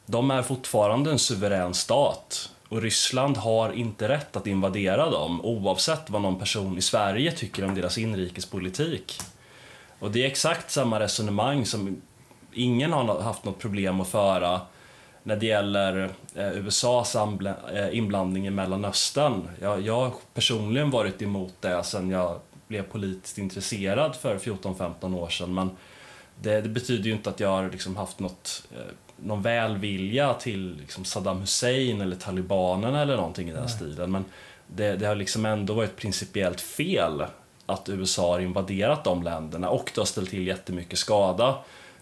[0.05, 6.09] de är fortfarande en suverän stat och Ryssland har inte rätt att invadera dem oavsett
[6.09, 9.19] vad någon person i Sverige tycker om deras inrikespolitik.
[9.99, 12.01] Och det är exakt samma resonemang som
[12.53, 14.61] ingen har haft något problem att föra
[15.23, 19.49] när det gäller eh, USAs eh, inblandning i Mellanöstern.
[19.61, 25.29] Jag, jag har personligen varit emot det sen jag blev politiskt intresserad för 14-15 år
[25.29, 25.69] sedan men
[26.41, 30.75] det, det, betyder ju inte att jag har liksom haft något eh, någon välvilja till
[30.79, 33.69] liksom Saddam Hussein eller talibanerna eller någonting i den Nej.
[33.69, 34.11] stilen.
[34.11, 34.25] Men
[34.67, 37.23] det, det, har liksom ändå varit principiellt fel
[37.65, 41.57] att USA har invaderat de länderna och det har ställt till jättemycket skada.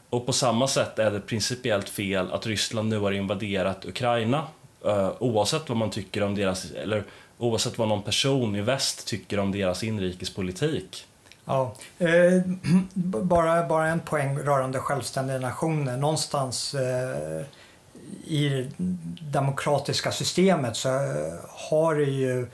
[0.10, 4.48] Och på samma sätt är det principiellt fel att Ryssland nu har invaderat Ukraina.
[4.86, 7.04] Uh, oavsett vad man tycker om deras, eller
[7.38, 11.06] oavsett vad någon person i väst tycker om deras inrikespolitik.
[11.50, 12.42] Ja, eh,
[13.24, 15.98] bara, bara en poäng rörande självständiga nationer.
[15.98, 17.42] Någonstans eh,
[18.28, 18.70] i det
[19.32, 20.90] demokratiska systemet så
[21.50, 22.48] har det ju eh,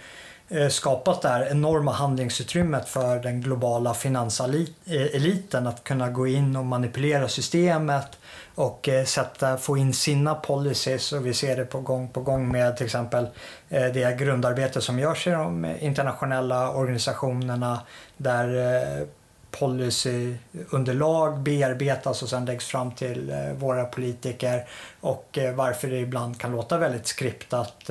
[0.50, 6.66] Eh, skapat det här enorma handlingsutrymmet för den globala finanseliten att kunna gå in och
[6.66, 8.18] manipulera systemet
[8.56, 11.14] och eh, sätta, få in sina policies.
[11.14, 13.28] Och vi ser det på gång på gång med till exempel
[13.70, 17.80] eh, det grundarbete som görs i de internationella organisationerna
[18.18, 19.08] där
[19.52, 24.68] policyunderlag bearbetas och sen läggs fram till våra politiker
[25.02, 27.90] och varför det ibland kan låta väldigt skriptat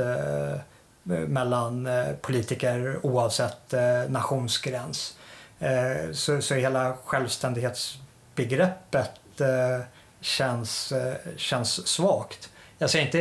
[1.11, 5.17] Eh, mellan eh, politiker oavsett eh, nationsgräns.
[6.13, 9.11] Så, så hela självständighetsbegreppet
[10.21, 10.93] känns,
[11.37, 12.51] känns svagt.
[12.85, 13.19] Jag säger inte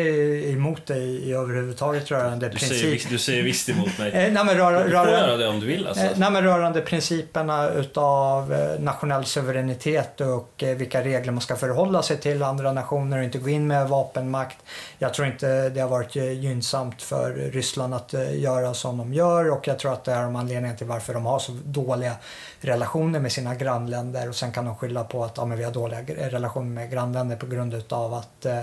[0.49, 3.01] emot dig överhuvudtaget rörande du princip...
[3.01, 4.11] Säger, du säger visst emot mig.
[4.13, 5.87] Eh, nej, men rör, du får göra det om du vill.
[5.87, 6.03] Alltså.
[6.03, 12.17] Eh, nej, men rörande principerna utav nationell suveränitet och vilka regler man ska förhålla sig
[12.17, 14.57] till andra nationer och inte gå in med vapenmakt.
[14.97, 19.67] Jag tror inte det har varit gynnsamt för Ryssland att göra som de gör och
[19.67, 22.13] jag tror att det är en anledning till varför de har så dåliga
[22.61, 25.71] relationer med sina grannländer och sen kan de skylla på att ja, men vi har
[25.71, 28.59] dåliga relationer med grannländer på grund utav att eh,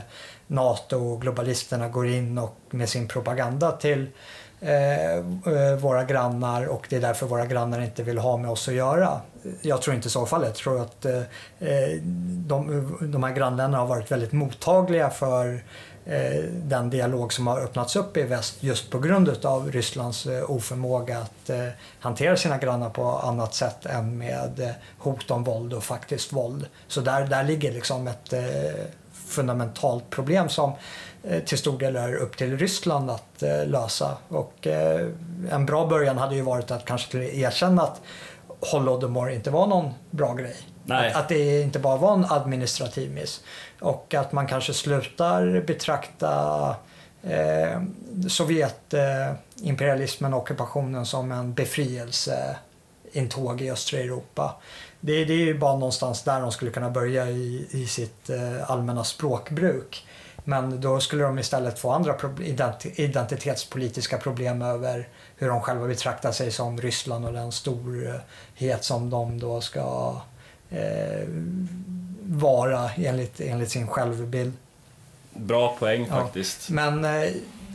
[0.51, 4.07] NATO och globalisterna går in och med sin propaganda till
[4.61, 8.69] eh, eh, våra grannar och det är därför våra grannar inte vill ha med oss
[8.69, 9.21] att göra.
[9.63, 10.49] Jag tror inte så fallet.
[10.49, 11.19] Jag tror att eh,
[11.59, 12.03] eh,
[12.47, 15.63] de, de här grannländerna har varit väldigt mottagliga för
[16.05, 20.51] Eh, den dialog som har öppnats upp i väst just på grund av Rysslands eh,
[20.51, 21.67] oförmåga att eh,
[22.01, 26.67] hantera sina grannar på annat sätt än med eh, hot om våld och faktiskt våld.
[26.89, 28.35] Så där, där ligger liksom ett
[29.31, 30.73] fundamentalt problem som
[31.47, 34.17] till stor del är upp till Ryssland att lösa.
[34.29, 34.67] Och
[35.51, 38.01] en bra början hade ju varit att kanske erkänna att
[38.61, 40.57] Holodomor inte var någon bra grej.
[40.89, 43.41] Att, att, det inte bara var en administrativ miss.
[43.81, 46.77] Och att man kanske slutar betrakta
[47.23, 47.81] eh,
[48.29, 54.55] Sovjetimperialismen och ockupationen som en befrielseintåg i östra Europa.
[55.01, 58.71] Det, det är ju bara någonstans där de skulle kunna börja i, i sitt eh,
[58.71, 60.07] allmänna språkbruk.
[60.45, 62.17] Men då skulle de istället få andra
[62.95, 69.39] identitetspolitiska problem över hur de själva betraktar sig som Ryssland och den storhet som de
[69.39, 70.17] då ska
[70.71, 71.29] eh,
[72.23, 74.53] vara enligt, enligt sin självbild.
[75.31, 76.71] Bra poäng faktiskt.
[76.71, 77.31] Ja, men eh,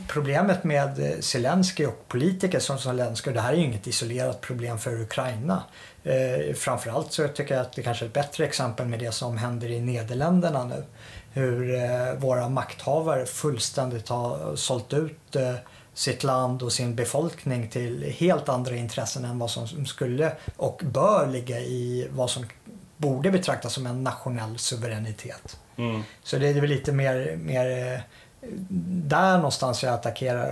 [0.08, 5.00] problemet med Zelensky och politiker som Zelensky, det här är ju inget isolerat problem för
[5.00, 5.62] Ukraina.
[6.06, 9.36] Eh, framförallt så tycker jag att det kanske är ett bättre exempel med det som
[9.36, 10.84] händer i Nederländerna nu.
[11.32, 15.54] Hur eh, våra makthavare fullständigt har sålt ut eh,
[15.94, 21.26] sitt land och sin befolkning till helt andra intressen än vad som skulle och bör
[21.26, 22.46] ligga i vad som
[22.96, 25.58] borde betraktas som en nationell suveränitet.
[25.76, 26.02] Mm.
[26.22, 28.00] Så det är väl lite mer, mer eh,
[29.08, 30.48] där någonstans jag attackerar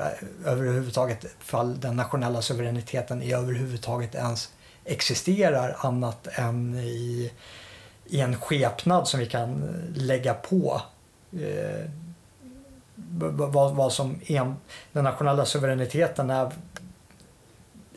[0.00, 4.50] eh, överhuvudtaget fall den nationella suveräniteten är överhuvudtaget ens
[4.86, 7.32] existerar annat än i,
[8.06, 10.82] i en skepnad som vi kan eh, lägga på
[11.32, 11.90] eh,
[13.18, 14.56] vad, vad som en,
[14.92, 16.52] den nationella suveräniteten är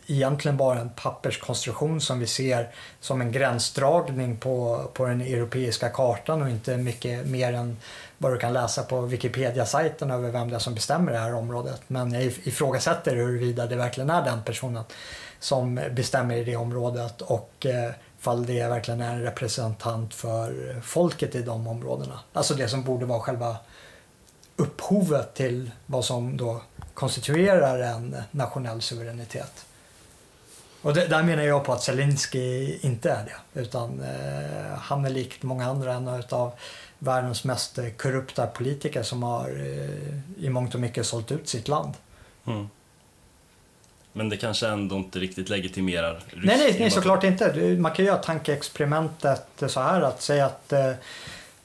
[0.09, 2.69] egentligen bara en papperskonstruktion som vi ser
[2.99, 7.77] som en gränsdragning på, på den europeiska kartan och inte mycket mer än
[8.17, 11.81] vad du kan läsa på Wikipedia-sajten över vem det är som bestämmer det här området.
[11.87, 14.83] Men jag ifrågasätter huruvida det verkligen är den personen
[15.39, 21.35] som bestämmer i det området och eh, fall det verkligen är en representant för folket
[21.35, 22.19] i de områdena.
[22.33, 23.57] Alltså det som borde vara själva
[24.55, 26.61] upphovet till vad som då
[26.93, 29.65] konstituerar en nationell suveränitet.
[30.81, 33.61] Och det, där menar jag på att Zelensky inte är det.
[33.61, 36.51] Utan eh, han är likt många andra en av
[36.99, 41.93] världens mest korrupta politiker som har eh, i mångt och mycket sålt ut sitt land.
[42.47, 42.69] Mm.
[44.13, 47.75] Men det kanske ändå inte riktigt legitimerar rysk Nej, nej, nej såklart inte.
[47.79, 50.89] Man kan göra tankeexperimentet så här att säga att eh,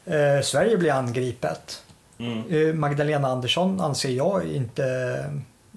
[0.05, 1.83] eh, Sverige blir angripet.
[2.19, 2.69] Mm.
[2.69, 4.85] Eh, Magdalena Andersson anser jag inte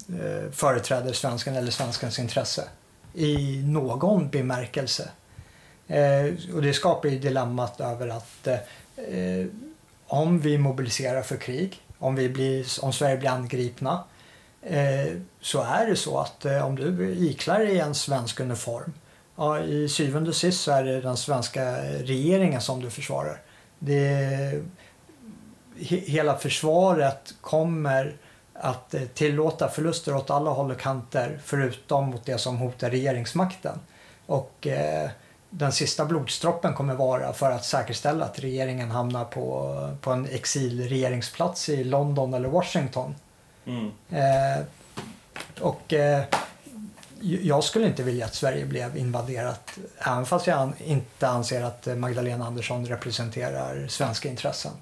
[0.08, 2.64] eh, företräder svensken eller svenskens intresse
[3.14, 5.08] i någon bemärkelse.
[5.86, 9.46] Eh, och det skapar ju dilemmat över att eh,
[10.06, 14.04] om vi mobiliserar för krig, om, vi blir, om Sverige blir angripna,
[14.62, 18.92] Eh, så är det så att eh, om du iklär dig en svensk uniform,
[19.36, 23.40] ja, i syvende och sist så är det den svenska regeringen som du försvarar.
[23.78, 24.62] Det,
[25.76, 28.16] he, hela försvaret kommer
[28.52, 33.80] att eh, tillåta förluster åt alla håll och kanter förutom mot det som hotar regeringsmakten.
[34.26, 35.10] Och eh,
[35.50, 41.68] den sista blodsdroppen kommer vara för att säkerställa att regeringen hamnar på, på en exilregeringsplats
[41.68, 43.14] i London eller Washington.
[43.68, 43.90] Mm.
[44.10, 44.64] Eh,
[45.60, 46.22] och eh,
[47.20, 52.46] jag skulle inte vilja att Sverige blev invaderat även fast jag inte anser att Magdalena
[52.46, 54.72] Andersson representerar svenska intressen.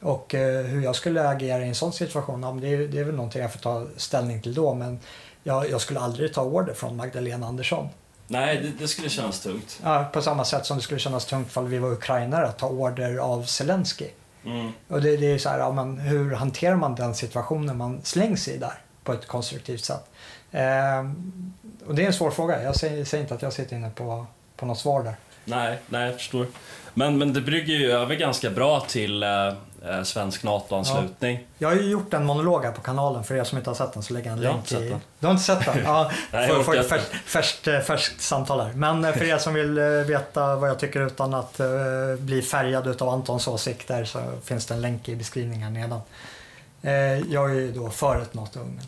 [0.00, 3.04] Och eh, hur jag skulle agera i en sån situation, ja, det, är, det är
[3.04, 4.74] väl någonting jag får ta ställning till då.
[4.74, 5.00] Men
[5.42, 7.88] jag, jag skulle aldrig ta order från Magdalena Andersson.
[8.26, 9.80] Nej, det, det, skulle kännas tungt.
[9.84, 12.68] Ja, på samma sätt som det skulle kännas tungt om vi var ukrainare att ta
[12.68, 14.08] order av Zelensky.
[14.44, 14.72] Mm.
[14.88, 18.48] Och det, det, är så här, ja, men hur hanterar man den situationen man slängs
[18.48, 18.74] i där
[19.04, 20.04] på ett konstruktivt sätt?
[20.50, 20.98] Eh,
[21.86, 22.62] och det är en svår fråga.
[22.62, 24.26] Jag säger, säger, inte att jag sitter inne på,
[24.56, 25.16] på något svar där.
[25.44, 26.46] Nej, nej, jag förstår.
[26.94, 29.52] Men, men det brygger ju över ganska bra till eh,
[29.86, 31.36] eh, svensk NATO-anslutning.
[31.36, 31.44] Ja.
[31.58, 33.92] Jag har ju gjort en monolog här på kanalen, för er som inte har sett
[33.92, 34.96] den så lägger jag en jag länk i...
[35.18, 35.78] Du har inte sett den?
[35.84, 38.72] Ja, Nej, för, för, färskt, färskt, eh, färskt samtal här.
[38.72, 41.60] Men eh, för er som vill veta vad jag tycker utan att
[42.18, 46.00] bli färgad av Antons åsikter så finns det en länk i beskrivningen nedan.
[47.28, 48.86] Jag är ju då för ett NATO-ungern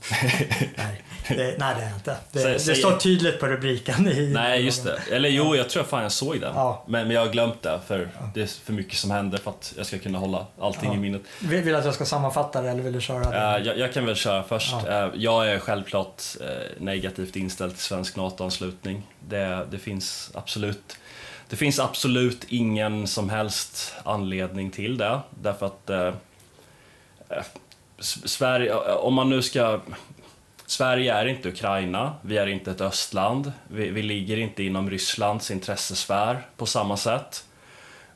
[1.36, 2.16] det, nej, det är inte.
[2.32, 4.08] Det, säg, det säg, står tydligt på rubriken.
[4.08, 4.98] I, nej, just det.
[5.12, 6.52] Eller jo, jag tror fan jag såg den.
[6.54, 6.84] Ja.
[6.86, 8.30] Men, men jag har glömt det, för ja.
[8.34, 10.94] det är för mycket som händer för att jag ska kunna hålla allting ja.
[10.94, 11.22] i minnet.
[11.38, 13.56] Vill, du att jag ska sammanfatta det eller vill du köra?
[13.56, 14.74] Uh, jag, jag, kan väl köra först.
[14.74, 16.46] Uh, jag är självklart uh,
[16.78, 19.02] negativt inställd till svensk NATO-anslutning.
[19.28, 20.96] Det, det finns absolut
[21.48, 25.20] det finns absolut ingen som helst anledning till det.
[25.30, 26.14] Därför att
[28.00, 29.80] Sverige, om man nu ska...
[30.70, 35.50] Sverige är inte Ukraina, vi är inte ett östland, vi, vi ligger inte inom Rysslands
[35.50, 37.44] intressesfär på samma sätt.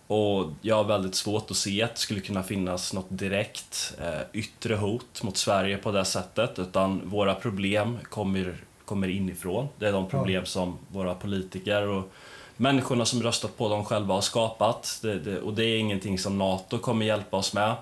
[0.07, 4.21] Och jag har väldigt svårt att se att det skulle kunna finnas något direkt eh,
[4.33, 9.69] yttre hot mot Sverige på det sättet, utan våra problem kommer, kommer inifrån.
[9.79, 12.13] Det är de problem som våra politiker och
[12.57, 14.99] människorna som röstat på dem själva har skapat.
[15.03, 17.75] Det, det, och det är ingenting som NATO kommer hjälpa oss med.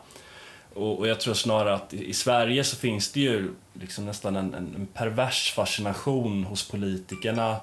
[0.74, 4.36] Och, och, jag tror snarare att i, i Sverige så finns det ju liksom nästan
[4.36, 7.56] en, en, pervers fascination hos politikerna.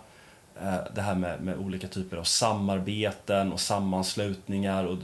[0.62, 4.84] Eh, det här med, med, olika typer av samarbeten och sammanslutningar.
[4.84, 4.98] Och,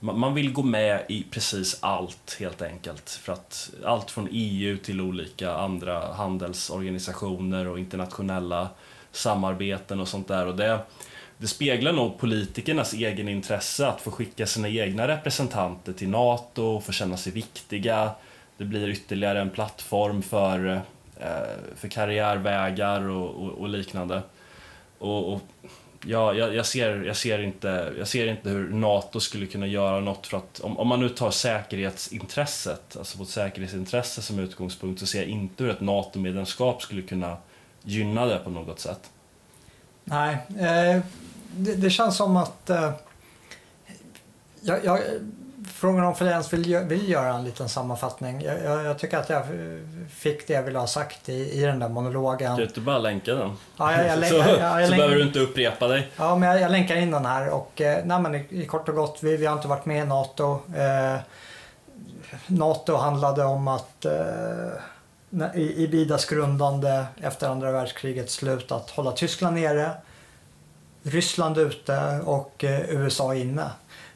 [0.00, 3.10] man, man vill gå med i precis allt helt enkelt.
[3.10, 8.68] För att allt från EU till olika andra handelsorganisationer och internationella
[9.12, 10.46] samarbeten och sånt där.
[10.46, 10.80] Och det,
[11.40, 16.84] det speglar nog politikernas egen intresse att få skicka sina egna representanter till NATO och
[16.84, 18.10] få känna sig viktiga.
[18.56, 20.82] Det blir ytterligare en plattform för,
[21.20, 21.30] eh,
[21.76, 24.22] för karriärvägar och, och, och liknande.
[24.98, 25.40] Och, och
[26.06, 30.00] ja, jag, jag, ser, jag, ser inte, jag ser inte hur NATO skulle kunna göra
[30.00, 35.06] något för att om, om man nu tar säkerhetsintresset, alltså vårt säkerhetsintresse som utgångspunkt så
[35.06, 37.36] ser jag inte hur ett NATO-medlemskap skulle kunna
[37.82, 39.10] gynna det på något sätt.
[40.04, 41.00] Nej, eh,
[41.56, 42.90] det, det, känns som att eh,
[44.60, 45.00] jag, jag,
[45.74, 48.42] frågan om Flens vill, vill göra en liten sammanfattning.
[48.42, 49.42] Jag, jag, jag, tycker att jag
[50.10, 52.48] fick det jag ville ha sagt i, i den där monologen.
[52.48, 53.50] Kan du inte bara länka den?
[53.76, 56.08] Ja, jag, jag, så jag, så behöver du inte upprepa dig.
[56.16, 58.94] Ja, men jag, länkar in den här och eh, nej, men i, i kort och
[58.94, 60.60] gott, vi, vi har inte varit med i NATO.
[60.76, 61.20] Eh,
[62.46, 69.56] NATO handlade om att eh, i Bidas grundande efter andra världskrigets slut att hålla Tyskland
[69.56, 69.90] nere,
[71.02, 73.70] Ryssland ute och eh, USA inne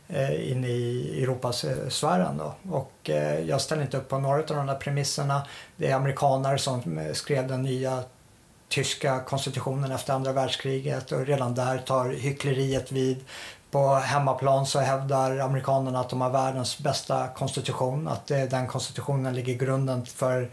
[0.09, 2.39] eh, inne i Europas eh, sfären.
[2.39, 2.55] Då.
[2.71, 3.11] Och
[3.47, 5.43] jag ställer inte upp på några av de där premisserna.
[5.77, 8.03] Det är amerikaner som skrev den nya
[8.69, 13.25] tyska konstitutionen efter andra världskriget och redan där tar hyckleriet vid.
[13.71, 19.55] På hemmaplan så hävdar amerikanerna att de har världens bästa konstitution, att den konstitutionen ligger
[19.55, 20.51] grunden för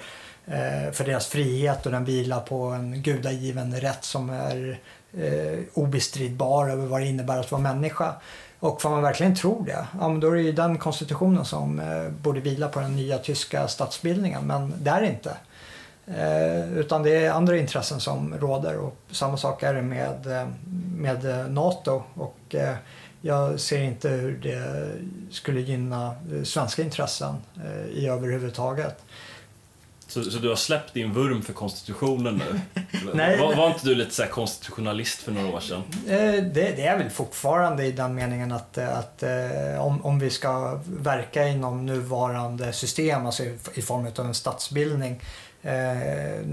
[0.92, 4.80] för deras frihet och den vilar på en gudagiven rätt som är
[5.18, 8.14] eh, obestridbar över vad det innebär att vara människa.
[8.60, 11.80] Och får man verkligen tro det, ja, men då är det ju den konstitutionen som
[11.80, 15.38] eh, borde vila på den nya tyska statsbildningen, men det är det inte.
[16.08, 20.48] Eh, utan det är andra intressen som råder och samma sak är det med, eh,
[20.98, 22.04] med eh, NATO.
[22.14, 22.76] Och, eh,
[23.22, 24.92] jag ser inte hur det
[25.34, 27.36] skulle gynna eh, svenska intressen
[27.94, 29.04] i överhuvudtaget.
[30.12, 32.82] Så, så, du har släppt din vurm för konstitutionen nu?
[33.14, 35.84] Nej, var, var, inte du lite så konstitutionalist för några år sedan?
[36.08, 40.30] Eh, det, det, är väl fortfarande i den meningen att, att eh, om, om vi
[40.30, 45.22] ska verka inom nuvarande system, alltså i, i form av en statsbildning,
[45.64, 46.46] Eh,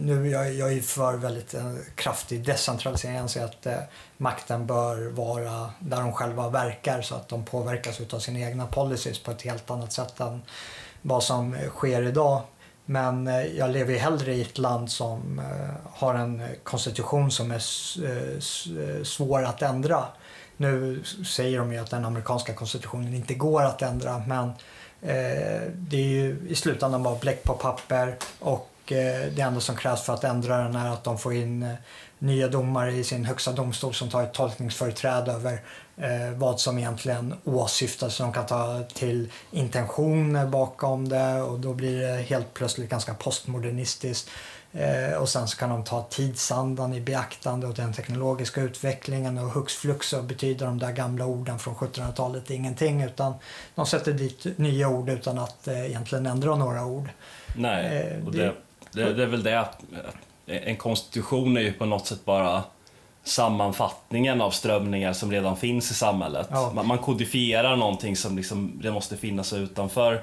[0.00, 3.14] nu jag, jag är för väldigt eh, kraftig decentralisering.
[3.14, 3.78] Jag anser att eh,
[4.16, 9.18] makten bör vara där de själva verkar så att de påverkas av sina egna policies
[9.18, 10.42] på ett helt annat sätt än
[11.02, 12.42] vad som sker idag.
[12.86, 17.50] Men eh, jag lever ju hellre i ett land som eh, har en konstitution som
[17.50, 17.62] är
[18.04, 20.04] eh, svår att ändra.
[20.56, 24.52] Nu säger de ju att den amerikanska konstitutionen inte går att ändra men
[25.74, 30.14] det är ju i slutändan bara bläck på papper och det enda som krävs för
[30.14, 31.76] att ändra den är att de får in
[32.18, 35.60] nya domare i sin högsta domstol som tar ett tolkningsföreträde över
[36.36, 38.14] vad som egentligen åsyftas.
[38.14, 43.14] Så de kan ta till intentioner bakom det och då blir det helt plötsligt ganska
[43.14, 44.30] postmodernistiskt.
[44.76, 49.50] Eh, och sen så kan de ta tidsandan i beaktande och den teknologiska utvecklingen och
[49.50, 53.34] hux flux så betyder de där gamla orden från 1700-talet ingenting utan
[53.74, 57.08] de sätter dit nya ord utan att eh, egentligen ändra några ord.
[57.56, 58.54] Nej, eh, och det,
[58.92, 59.80] det, det är väl det att
[60.46, 62.64] en konstitution är ju på något sätt bara
[63.26, 66.48] sammanfattningen av strömningar som redan finns i samhället.
[66.50, 66.72] Ja.
[66.74, 70.22] Man, man kodifierar någonting som liksom, det måste finnas utanför.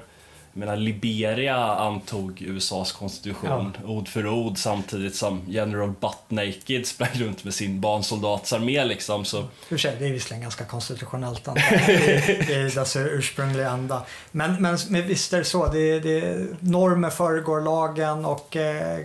[0.52, 3.88] Jag menar, Liberia antog USAs konstitution ja.
[3.88, 8.84] ord för ord samtidigt som General Butt Naked sprang runt med sin barnsoldatsarmé.
[8.84, 9.44] Liksom, så...
[9.68, 14.02] det är visserligen ganska konstitutionellt i dess ursprungliga anda.
[14.30, 15.66] Men, men, men visst är det så.
[15.66, 19.00] Det, det, normer föregår lagen och eh,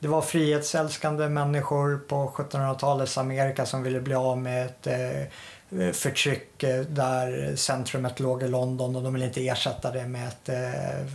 [0.00, 5.92] det var frihetsälskande människor på 1700-talets Amerika som ville bli av med ett eh, eh
[5.92, 10.48] förtryck eh, där centrumet låg i London och de ville inte ersätta det med ett
[10.48, 11.06] eh, eh,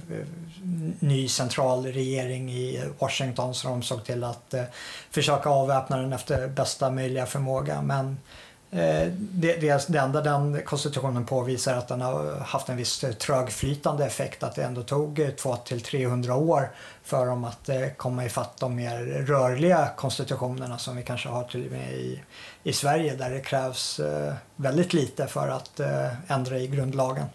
[1.00, 4.64] ny central regering i Washington så de såg till att eh,
[5.12, 7.82] försöka avväpna den efter bästa möjliga förmåga.
[7.82, 8.45] Men Eh,
[8.76, 13.06] Eh, det, det, det enda den konstitutionen påvisar är att den har haft en viss
[13.20, 14.44] trögflytande effekt.
[14.44, 16.70] Att det ändå tog eh, 200-300 år
[17.04, 18.98] för dem att eh, komma ifatt de mer
[19.28, 22.22] rörliga konstitutionerna som vi kanske har till och med i,
[22.64, 27.26] i Sverige där det krävs eh, väldigt lite för att eh, ändra i grundlagen.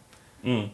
[0.44, 0.68] Mm.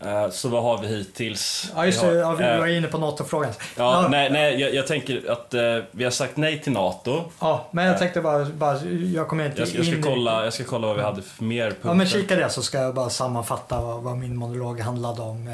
[0.00, 1.72] Eh, så vad har vi hittills?
[1.74, 2.14] Ja, just det.
[2.14, 3.52] Ja, vi var inne på NATO-frågan.
[3.76, 7.24] Ja, ja, Nej, nej jag, jag, tänker att uh, vi har sagt nej till NATO.
[7.40, 8.78] Ja, men jag tänkte bara, bara
[9.14, 11.44] jag kommer inte jag ska, jag ska kolla, Jag ska kolla vad vi hade för
[11.44, 11.88] mer punkter.
[11.88, 15.50] Ja, men kika det så ska jag bara sammanfatta vad, vad min monolog handlade om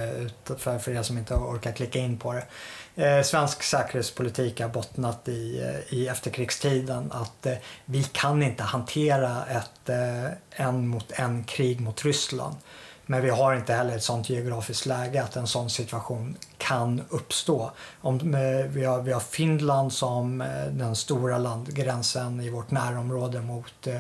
[0.59, 2.45] för, för er som inte orkar klicka in på det.
[2.97, 9.89] Eh, svensk säkerhetspolitik har bottnat i, i efterkrigstiden att eh, vi kan inte hantera ett
[9.89, 12.57] eh, en mot en krig mot Ryssland.
[13.07, 17.71] Men vi har inte heller ett sånt geografiskt läge att en sån situation kan uppstå.
[18.01, 23.41] Om, eh, vi, har, vi har Finland som eh, den stora landgränsen i vårt närområde
[23.41, 23.97] mot eh,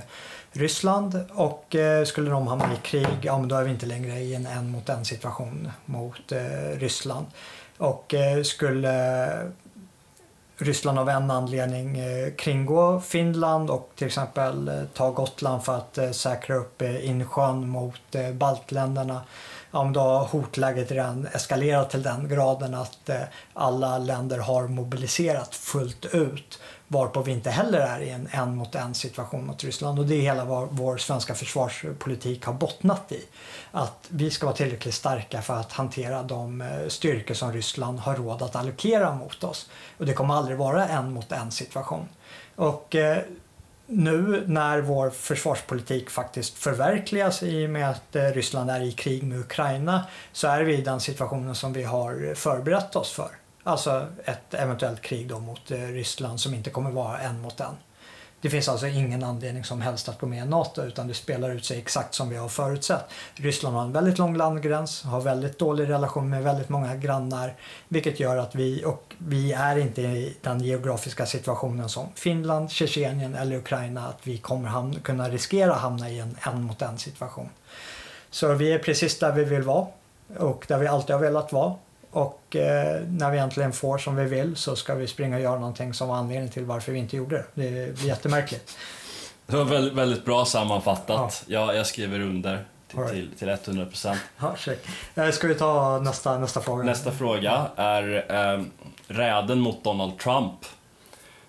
[0.53, 4.35] Ryssland och skulle de hamna i krig, ja men då är vi inte längre i
[4.35, 6.33] en en mot en situation mot
[6.75, 7.27] Ryssland.
[7.79, 9.53] Och skulle
[10.65, 15.99] Ryssland av en anledning eh, kringgå Finland och till exempel eh, ta Gotland för att
[15.99, 18.01] eh, säkra upp insjön mot
[18.33, 19.21] baltländerna.
[19.71, 23.11] Ja, då har hotläget redan eskalerat till den graden att
[23.53, 26.61] alla länder har mobiliserat fullt ut
[26.93, 29.99] varpå vi inte heller är i en en mot en situation mot Ryssland.
[29.99, 33.25] Och det är hela vad vår svenska försvarspolitik har bottnat i.
[33.73, 38.17] Att vi ska vara tillräckligt starka för att hantera de eh, styrkor som Ryssland har
[38.17, 39.71] råd att allokera mot oss.
[39.99, 42.09] Och det kommer aldrig vara en mot en situation.
[42.57, 43.19] Och eh,
[43.87, 49.23] nu när vår försvarspolitik faktiskt förverkligas i och med att eh, Ryssland är i krig
[49.23, 53.42] med Ukraina så är vi i den situationen som vi har förberett oss för.
[53.65, 57.77] Alltså ett eventuellt krig då mot eh, Ryssland som inte kommer vara en mot en.
[58.43, 61.51] Det finns alltså ingen anledning som helst att gå med i NATO utan det spelar
[61.51, 63.05] ut sig exakt som vi har förutsett.
[63.35, 67.55] Ryssland har en väldigt lång landgräns, har väldigt dålig relation med väldigt många grannar
[67.89, 73.35] vilket gör att vi, och vi är inte i den geografiska situationen som Finland, Tjetjenien
[73.35, 76.99] eller Ukraina att vi kommer hamna, kunna riskera att hamna i en en mot en
[76.99, 77.49] situation.
[78.31, 79.87] Så vi är precis där vi vill vara
[80.39, 81.75] och där vi alltid har velat vara.
[82.13, 85.59] Och eh, när vi äntligen får som vi vill så ska vi springa och göra
[85.59, 87.45] någonting som var anledningen till varför vi inte gjorde det.
[87.55, 88.77] Det är jättemärkligt.
[89.47, 91.45] Det var väldigt, väldigt bra sammanfattat.
[91.47, 91.67] Ja.
[91.67, 93.13] Jag, jag skriver under till, right.
[93.13, 94.21] till, till 100 procent.
[94.41, 94.79] Ja, check.
[95.15, 96.85] Eh, Ska vi ta nästa, nästa fråga?
[96.85, 98.63] Nästa fråga är eh,
[99.07, 100.55] räden mot Donald Trump.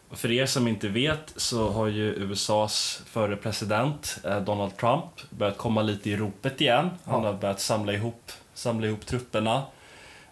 [0.09, 5.03] Och för er som inte vet så har ju USAs förre president eh, Donald Trump
[5.29, 6.89] börjat komma lite i ropet igen.
[7.05, 7.27] Han Ja.
[7.31, 9.63] har börjat samla ihop, samla ihop trupperna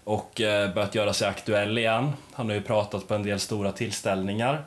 [0.04, 2.14] och eh, börjat göra sig aktuell igen.
[2.34, 4.64] Han har ju pratat på en del stora tillställningar.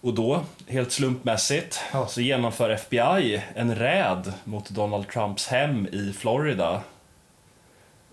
[0.00, 2.06] Och då, helt slumpmässigt, Ja.
[2.06, 6.80] så genomför FBI en räd mot Donald Trumps hem i Florida.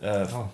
[0.01, 0.49] Eh, Ja.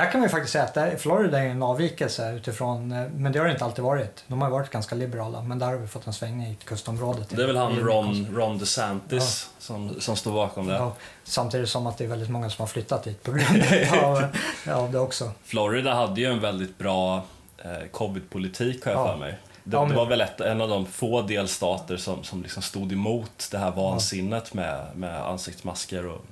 [0.00, 3.38] Där kan vi faktiskt säga att där, Florida är en avvikelse utifrån, eh, men det
[3.38, 4.24] har det inte alltid varit.
[4.26, 7.28] De har varit ganska liberala, men där har vi fått en svängning i kustområdet.
[7.28, 10.74] Det är väl han Ron, Ron DeSantis som, som står bakom det.
[10.74, 10.92] Ja,
[11.24, 13.62] samtidigt som att det är väldigt många som har flyttat dit på grund
[14.04, 14.24] av,
[14.82, 15.30] av det också.
[15.44, 17.22] Florida hade ju en väldigt bra
[17.58, 19.12] eh, covid-politik har jag Ja.
[19.12, 19.38] för mig.
[19.64, 22.62] Det, Ja, men- det var väl ett, en av de få delstater som, som liksom
[22.62, 26.24] stod emot det här vansinnet med, med ansiktsmasker och,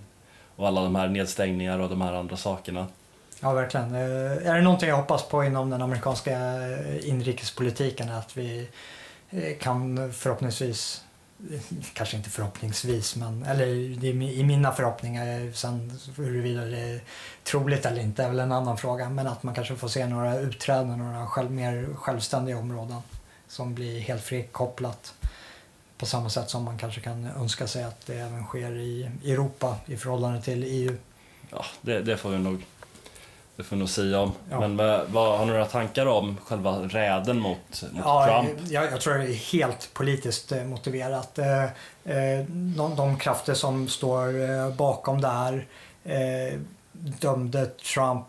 [0.57, 2.87] och alla de här nedstängningar och de här andra sakerna.
[3.41, 3.95] Ja, verkligen.
[3.95, 8.69] Eh, är det någonting jag hoppas på inom den amerikanska eh, inrikespolitiken är att vi
[9.31, 11.05] eh, kan förhoppningsvis,
[11.93, 17.01] kanske inte förhoppningsvis, men eller i mina förhoppningar, sen huruvida det är
[17.45, 20.39] troligt eller inte är väl en annan fråga, men att man kanske får se några
[20.39, 23.01] utträden, några själv, mer självständiga områden
[23.49, 25.15] som blir helt frikopplat
[25.99, 29.77] på samma sätt som man kanske kan önska sig att det även sker i Europa
[29.87, 30.97] i förhållande till EU.
[31.51, 32.65] Ja, det, det får vi nog
[33.59, 34.33] det får vi nog säga om.
[34.51, 34.61] Ja.
[34.61, 38.71] Men vad, vad, har ni några tankar om själva räden mot, mot Ja, Trump?
[38.71, 41.39] jag, jag tror det är helt politiskt eh, motiverat.
[41.39, 45.67] Eh, eh, de, de krafter som står eh, bakom det här
[46.05, 46.59] eh,
[46.93, 48.25] dömde Trump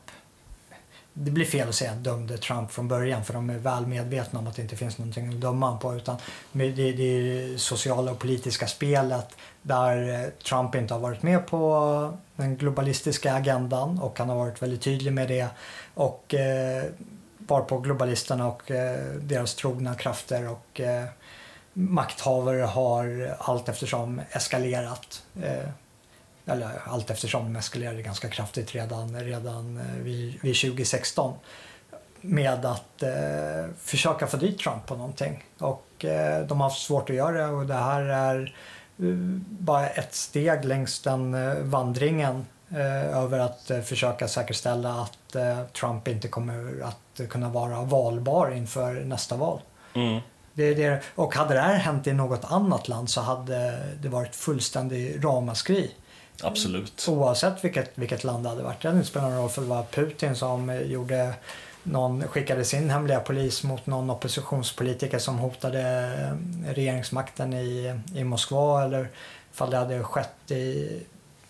[1.14, 4.48] det blir fel att säga dömde Trump från början för de är väl medvetna om
[4.48, 5.96] att det inte finns någonting att döma på.
[5.96, 6.18] Utan
[6.52, 11.48] det, det är det sociala och politiska spelet där eh, Trump inte har varit med
[11.48, 15.48] på den globalistiska agendan och han har varit väldigt tydlig med det.
[15.94, 16.84] Och eh,
[17.38, 21.06] varpå globalisterna och eh, deras trogna krafter och eh,
[21.74, 25.24] makthavare har allt eftersom eskalerat.
[25.42, 25.70] Eh,
[26.50, 31.34] eller allt eftersom de eskalerade ganska kraftigt redan, redan eh, vid, vid 2016
[32.22, 35.44] med att eh, försöka få dit Trump på någonting.
[35.58, 38.56] Och eh, de har haft svårt att göra det och det här är
[39.00, 39.06] eh,
[39.50, 45.36] bara ett steg längs den eh, vandringen eh, över att försöka säkerställa att
[45.74, 49.62] Trump inte kommer att kunna vara valbar inför nästa val.
[49.94, 50.20] Mm.
[50.54, 51.02] Det det.
[51.16, 55.92] Och hade det här hänt i något annat land så hade det varit fullständig ramaskri.
[56.44, 57.06] Absolut.
[57.08, 58.82] Oavsett vilket, vilket land det hade varit.
[58.82, 61.34] Det hade inte spelat någon roll för det var Putin som gjorde
[61.84, 68.84] någon, skickade sin hemliga polis mot någon oppositionspolitiker som hotade eh, regeringsmakten i, i Moskva
[68.84, 69.10] eller
[69.54, 71.00] ifall det hade skett i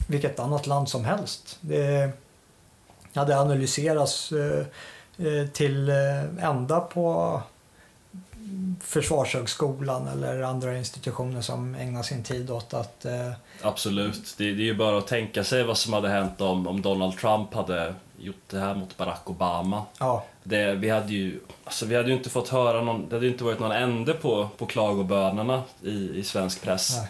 [0.07, 1.57] vilket annat land som helst.
[1.61, 2.11] Det
[3.13, 4.65] hade analyserats eh,
[5.17, 7.41] eh till eh, ända på
[8.79, 14.35] Försvarshögskolan eller andra institutioner som ägnar sin tid åt att eh, Absolut.
[14.37, 17.17] Det, det är ju bara att tänka sig vad som hade hänt om, om Donald
[17.17, 19.83] Trump hade gjort det här mot Barack Obama.
[19.99, 23.25] ja, Det, vi, hade ju, alltså vi hade ju inte fått höra någon, det hade
[23.25, 27.07] ju inte varit någon ände på, på klagobönerna i, i svensk press nej.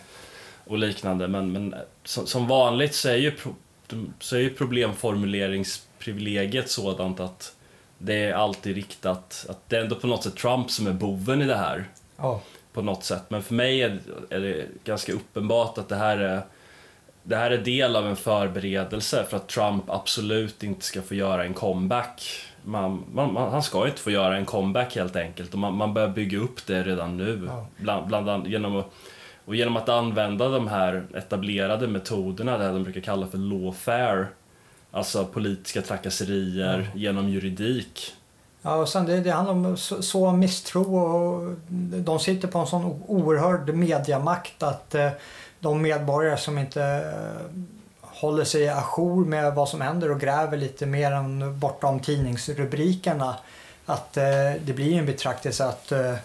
[0.65, 1.28] och liknande.
[1.28, 3.55] Men, men som, som vanligt så är ju, pro,
[4.20, 7.55] så är ju problemformuleringsprivilegiet sådant att
[7.99, 11.41] det är alltid riktat, att det är ändå på något sätt Trump som är boven
[11.41, 11.85] i det här
[12.17, 12.41] ja,
[12.73, 13.23] på något sätt.
[13.27, 16.41] Men för mig är, är det ganska uppenbart att det här är
[17.23, 21.43] det här är del av en förberedelse för att Trump absolut inte ska få göra
[21.43, 22.45] en comeback.
[22.63, 25.93] Man, man, man, han ska inte få göra en comeback helt enkelt och man, man
[25.93, 27.45] bör bygga upp det redan nu.
[27.47, 27.67] Ja.
[27.77, 28.91] Bland, bland, an- genom att,
[29.45, 34.27] och genom att använda de här etablerade metoderna, det här de brukar kalla för lawfare,
[34.91, 38.13] alltså politiska trakasserier genom juridik.
[38.61, 42.67] Ja, och sen det, det handlar om så, så misstro och de sitter på en
[42.67, 45.09] sån oerhörd mediamakt att eh,
[45.59, 47.61] de medborgare som inte eh,
[48.01, 53.35] håller sig ajour med vad som händer och gräver lite mer än bortom tidningsrubrikerna.
[53.85, 54.23] Att eh,
[54.61, 56.15] det blir en betraktelse att, eh,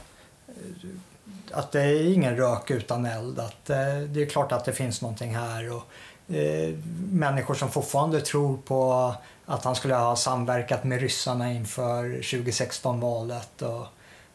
[1.51, 3.39] att det är ingen rök utan eld.
[3.39, 5.73] Att eh, det är klart att det finns någonting här.
[5.73, 5.83] Och,
[6.29, 6.75] eh,
[7.13, 9.15] människor som fortfarande tror på
[9.47, 13.87] att han skulle ha samverkat med ryssarna inför 2016-valet och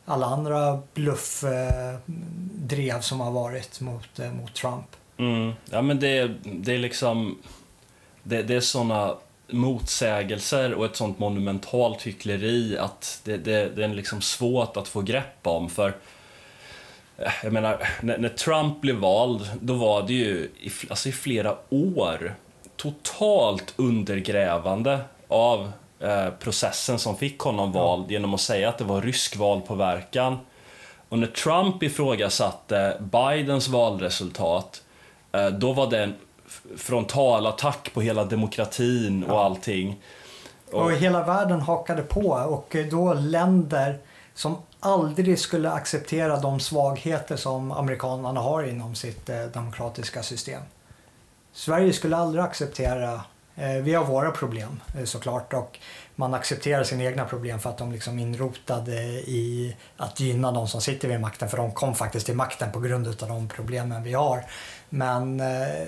[0.05, 4.95] alla andra bluffdrev eh, som har varit mot, eh, mot Trump.
[5.17, 5.51] Mm.
[5.69, 7.37] Ja, men det, det är liksom...
[8.23, 9.15] Det, det är såna
[9.47, 15.01] motsägelser och ett sånt monumentalt hyckleri att det, det, det är liksom svårt att få
[15.01, 15.69] grepp om.
[15.69, 15.95] För
[17.43, 21.55] jag menar, när, när Trump blev vald, då var det ju i, alltså i flera
[21.69, 22.35] år
[22.75, 28.11] totalt undergrävande av eh, processen som fick honom vald ja.
[28.11, 30.37] genom att säga att det var rysk valpåverkan.
[31.09, 34.83] Och när Trump ifrågasatte Bidens valresultat,
[35.31, 36.15] eh, då var det en
[36.77, 39.43] frontalattack på hela demokratin och ja.
[39.43, 40.01] allting.
[40.71, 43.97] Och, och hela världen hakade på och då länder
[44.39, 50.61] som aldrig skulle acceptera de svagheter som amerikanerna har inom sitt eh, demokratiska system.
[51.53, 53.21] Sverige skulle aldrig acceptera,
[53.55, 55.79] eh, vi har våra problem eh, såklart och
[56.15, 60.81] man accepterar sina egna problem för att de liksom inrotade i att gynna de som
[60.81, 64.13] sitter vid makten för de kom faktiskt till makten på grund av de problemen vi
[64.13, 64.45] har.
[64.89, 65.87] Men eh,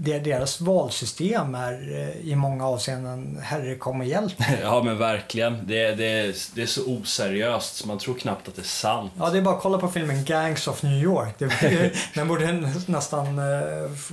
[0.00, 1.88] deras valsystem är
[2.20, 4.32] i många avseenden herre kom och hjälp.
[4.62, 5.66] Ja men verkligen.
[5.66, 9.12] Det, det, det är så oseriöst så man tror knappt att det är sant.
[9.18, 11.34] Ja det är bara att kolla på filmen Gangs of New York.
[11.38, 13.40] Det, den borde nästan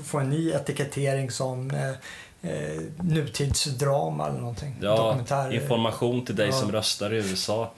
[0.05, 4.75] få en ny etikettering som eh, nutidsdrama eller någonting.
[4.81, 5.19] Ja,
[5.51, 6.53] information till dig ja.
[6.53, 7.71] som röstar i USA.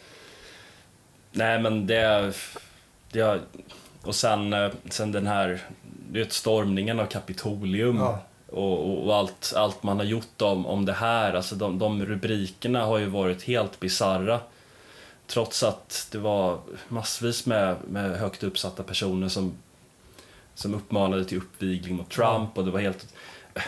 [1.31, 2.33] Nej men det...
[3.11, 3.41] det
[4.07, 5.61] och sen, eh, sen den här
[6.11, 7.97] det stormningen av Kapitolium.
[7.97, 8.19] Ja.
[8.51, 12.85] Och, och, allt, allt man har gjort om, om det här, alltså de, de rubrikerna
[12.85, 14.39] har ju varit helt bizarra.
[15.27, 19.53] Trots att det var massvis med, med högt uppsatta personer som,
[20.55, 22.59] som uppmanade till uppvigling mot Trump ja.
[22.59, 23.13] och det var helt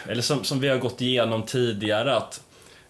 [0.07, 2.43] eller som, som vi har gått igenom tidigare, att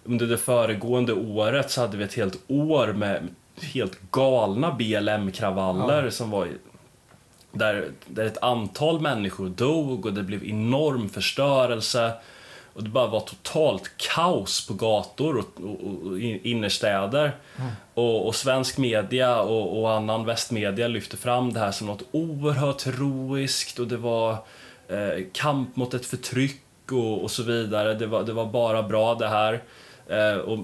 [0.03, 3.27] under det föregående året så hade vi ett helt år med
[3.61, 6.11] helt galna BLM-kravaller ja.
[6.11, 6.47] som var
[7.51, 12.11] där, där ett antal människor dog och det blev enorm förstörelse.
[12.73, 17.35] Och det bara var totalt kaos på gator och, och, och innerstäder.
[17.57, 17.71] Mm.
[17.93, 22.85] Och, och, svensk media och, och, annan västmedia lyfte fram det här som något oerhört
[22.85, 24.31] heroiskt och det var
[24.87, 27.93] eh, kamp mot ett förtryck och, och så vidare.
[27.93, 29.61] Det var, det var bara bra det här.
[30.07, 30.59] Eh, och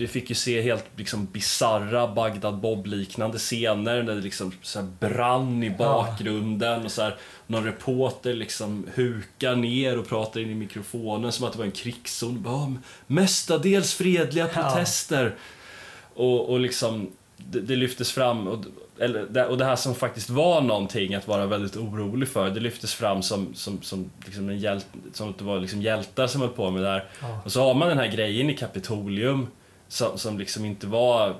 [0.00, 5.62] vi fick ju se helt liksom bizarra Bagdad Bob-liknande scener när det liksom så brann
[5.62, 7.16] i bakgrunden och så här,
[7.46, 11.70] någon reporter liksom hukar ner och pratar in i mikrofonen som att det var en
[11.70, 12.42] krigszon.
[12.42, 12.74] Bara,
[13.06, 15.24] mestadels fredliga protester.
[15.24, 16.22] Ja.
[16.22, 18.48] Och, och liksom, det, det lyftes fram.
[18.48, 18.64] Och,
[18.98, 22.94] eller, och det här som faktiskt var någonting att vara väldigt orolig för, det lyftes
[22.94, 26.50] fram som, som, som, liksom en hjält, som att det var liksom hjältar som höll
[26.50, 27.04] på med det där.
[27.20, 27.40] Ja.
[27.44, 29.46] Och så har man den här grejen i Kapitolium
[29.88, 31.36] som, som liksom inte var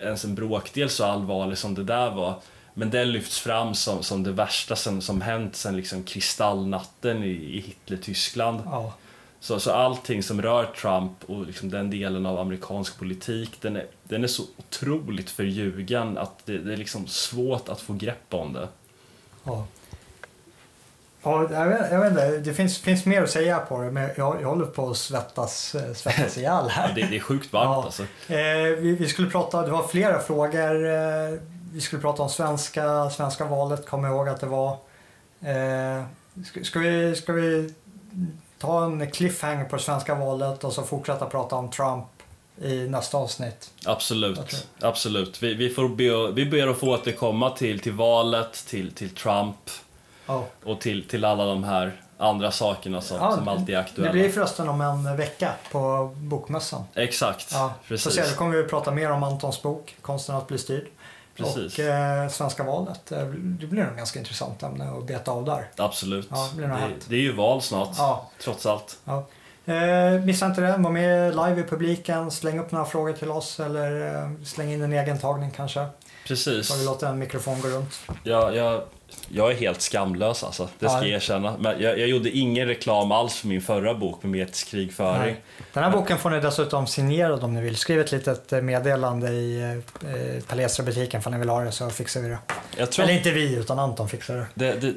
[0.00, 2.40] ens en bråkdel så allvarlig som det där var.
[2.74, 7.28] Men det lyfts fram som, som det värsta som, som hänt sen liksom kristallnatten i,
[7.28, 8.60] i Hitler-Tyskland.
[8.64, 8.94] Ja.
[9.40, 13.86] Så, så allting som rör Trump och liksom den delen av amerikansk politik, den är,
[14.02, 18.52] den är så otroligt förljugen att det, det är liksom svårt att få grepp om
[18.52, 18.68] det.
[19.44, 19.66] Ja.
[21.24, 24.10] Ja, jag vet, jag vet inte, det finns, finns mer att säga på det, men
[24.16, 26.88] jag, jag håller på att svettas, eh, svettas ihjäl här.
[26.88, 27.84] Ja, det, det är sjukt varmt ja.
[27.84, 28.02] alltså.
[28.02, 30.86] Eh, vi, vi, skulle prata, det var flera frågor.
[30.86, 31.38] Eh,
[31.72, 34.70] vi skulle prata om svenska, svenska valet, kom ihåg att det var.
[35.40, 36.04] Eh,
[36.44, 37.74] ska, ska, vi, ska vi
[38.58, 42.06] ta en cliffhanger på svenska valet och så fortsätta prata om Trump
[42.62, 43.70] i nästa avsnitt.
[43.86, 45.42] Absolut, absolut.
[45.42, 49.56] Vi, vi, får be, vi ber att få återkomma till, till valet, till, till Trump
[50.26, 50.42] oh.
[50.64, 54.12] och till, till alla de här andra sakerna som, ja, som alltid är aktuella.
[54.12, 56.84] Det blir förresten om en vecka på Bokmässan.
[56.94, 58.14] Exakt, ja, precis.
[58.14, 60.86] Så då kommer vi att prata mer om Antons bok, Konsten att bli styrd.
[61.36, 61.78] Precis.
[61.78, 63.12] Och eh, svenska valet.
[63.12, 65.70] Eh, det blir nog ganska intressant ämne att beta av där.
[65.76, 66.28] Absolut.
[66.30, 68.30] Ja, det, det, det, är ju val snart, ja.
[68.38, 68.98] trots allt.
[69.04, 69.26] Ja.
[69.64, 70.76] Eh, missa inte det.
[70.78, 72.30] Var med live i publiken.
[72.30, 75.86] Släng upp några frågor till oss eller eh, släng in en egen tagning kanske.
[76.26, 76.68] Precis.
[76.68, 78.00] Så vi låter en mikrofon gå runt.
[78.22, 78.82] Ja, jag
[79.28, 81.04] jag är helt skamlös alltså, det ska ja.
[81.04, 81.56] jag erkänna.
[81.58, 85.36] Men jag, jag, gjorde ingen reklam alls för min förra bok med Metisk krigföring.
[85.72, 87.76] Den här boken får ni dessutom signerad om ni vill.
[87.76, 92.20] Skriv ett litet eh, meddelande i eh, Palestra-butiken om ni vill ha det så fixar
[92.20, 92.38] vi det.
[93.02, 94.46] Eller inte vi, utan Anton fixar det.
[94.54, 94.94] Det, det,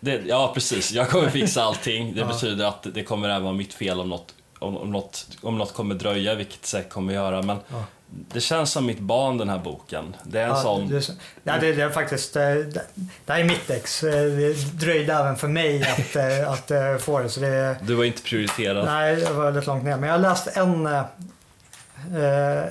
[0.00, 0.92] Det, ja, precis.
[0.92, 2.14] Jag kommer fixa allting.
[2.14, 2.26] Det Ja.
[2.26, 5.74] betyder att det kommer även vara mitt fel om något, om, om något, om något
[5.74, 7.42] kommer dröja, vilket det säkert kommer göra.
[7.42, 7.84] Men Ja.
[8.32, 10.16] det känns som mitt barn, den här boken.
[10.24, 10.88] Det är en Ja, sån...
[10.88, 11.10] det,
[11.44, 12.82] ja, det, det är faktiskt, eh, det,
[13.24, 14.02] det här är mitt ex.
[14.04, 17.28] Eh, Det dröjde även för mig att, eh, att eh, få det.
[17.28, 18.84] Så det Du var inte prioriterad.
[18.84, 19.96] nej, det var väldigt långt ner.
[19.96, 20.86] Men jag har läst en,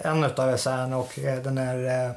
[0.03, 2.11] en utav essäerna och den är,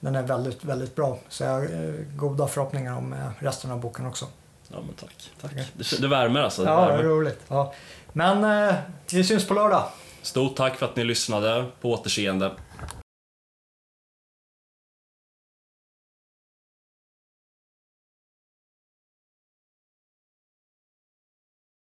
[0.00, 1.18] den är väldigt, väldigt bra.
[1.28, 1.68] Så jag har
[2.16, 4.26] goda förhoppningar om resten av boken också.
[4.68, 5.30] Ja, men tack.
[5.40, 5.52] tack.
[5.76, 6.64] Det, det värmer alltså.
[6.64, 7.02] Det Ja, värmer.
[7.02, 7.40] roligt.
[7.48, 7.72] Ja.
[8.12, 8.74] Men eh,
[9.12, 9.84] vi syns på lördag.
[10.22, 11.64] Stort tack för att ni lyssnade.
[11.80, 12.50] På återseende.